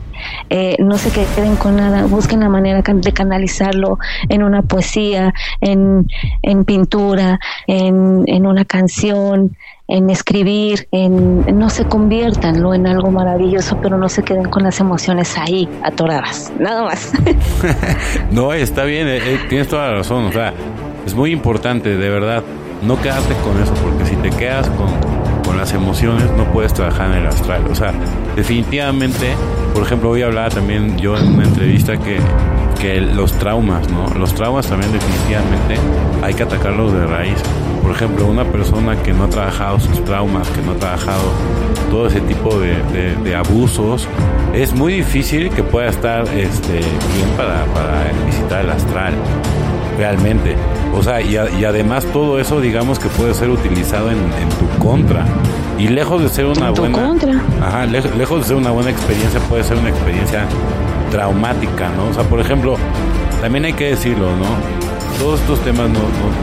[0.49, 3.99] eh, no se queden con nada, busquen la manera de canalizarlo
[4.29, 6.07] en una poesía, en,
[6.43, 9.57] en pintura, en, en una canción,
[9.91, 14.79] en escribir, en no se conviertanlo en algo maravilloso, pero no se queden con las
[14.81, 17.13] emociones ahí atoradas, nada más.
[18.31, 20.55] no, está bien, eh, eh, tienes toda la razón, o sea,
[21.05, 22.43] es muy importante, de verdad,
[22.83, 24.89] no quedarte con eso, porque si te quedas con,
[25.61, 27.93] las emociones no puedes trabajar en el astral, o sea,
[28.35, 29.35] definitivamente,
[29.75, 32.19] por ejemplo, hoy hablaba también yo en una entrevista que
[32.81, 34.09] que los traumas, ¿no?
[34.19, 35.77] Los traumas también definitivamente
[36.23, 37.37] hay que atacarlos de raíz.
[37.83, 41.23] Por ejemplo, una persona que no ha trabajado sus traumas, que no ha trabajado
[41.91, 44.09] todo ese tipo de, abusos,
[44.55, 47.65] es muy difícil que pueda estar este, bien para,
[48.27, 49.15] visitar el astral,
[49.99, 50.57] realmente.
[50.95, 54.19] O sea, y, además todo eso, digamos que puede ser utilizado en,
[54.59, 55.25] tu contra.
[55.79, 56.99] Y lejos de ser una buena.
[56.99, 57.41] Contra.
[57.63, 60.47] Ajá, lejos, lejos de ser una buena experiencia, puede ser una experiencia
[61.11, 62.09] traumática, ¿no?
[62.09, 62.77] O sea, por ejemplo,
[63.41, 64.47] también hay que decirlo, ¿no?
[65.19, 66.01] Todos estos temas no,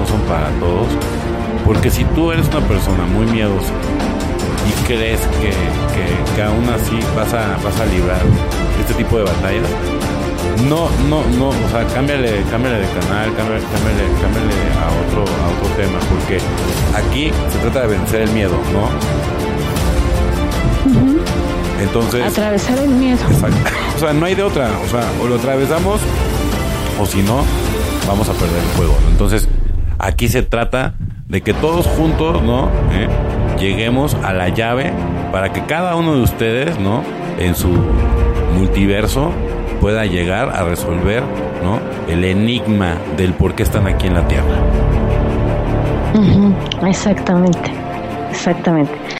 [0.08, 0.88] son para todos,
[1.66, 3.74] porque si tú eres una persona muy miedosa
[4.68, 5.52] y crees que,
[6.36, 8.22] que, aún así vas a, vas a librar
[8.80, 9.70] este tipo de batallas,
[10.68, 15.48] no, no, no, o sea, cámbiale, cámbiale de canal, cámbiale, cámbiale, cámbiale a otro, a
[15.50, 16.39] otro tema, porque
[16.95, 18.89] aquí se trata de vencer el miedo, ¿no?
[21.82, 22.26] Entonces.
[22.26, 23.20] Atravesar el miedo.
[23.30, 23.58] Exacto.
[23.95, 24.70] O sea, no hay de otra.
[24.86, 26.02] O sea, o lo atravesamos,
[27.00, 27.43] o si no,
[28.08, 28.98] vamos a perder el juego.
[29.12, 29.48] Entonces,
[30.00, 30.95] aquí se trata
[31.28, 32.70] de que todos juntos, ¿no?
[32.91, 33.08] ¿Eh?
[33.60, 34.93] Lleguemos a la llave
[35.32, 37.04] para que cada uno de ustedes, ¿no?
[37.39, 37.70] En su
[38.56, 39.32] multiverso
[39.80, 41.23] pueda llegar a resolver,
[41.63, 41.80] ¿no?
[42.11, 44.45] El enigma del por qué están aquí en la Tierra.
[46.86, 47.71] Exactamente,
[48.32, 49.07] exactamente.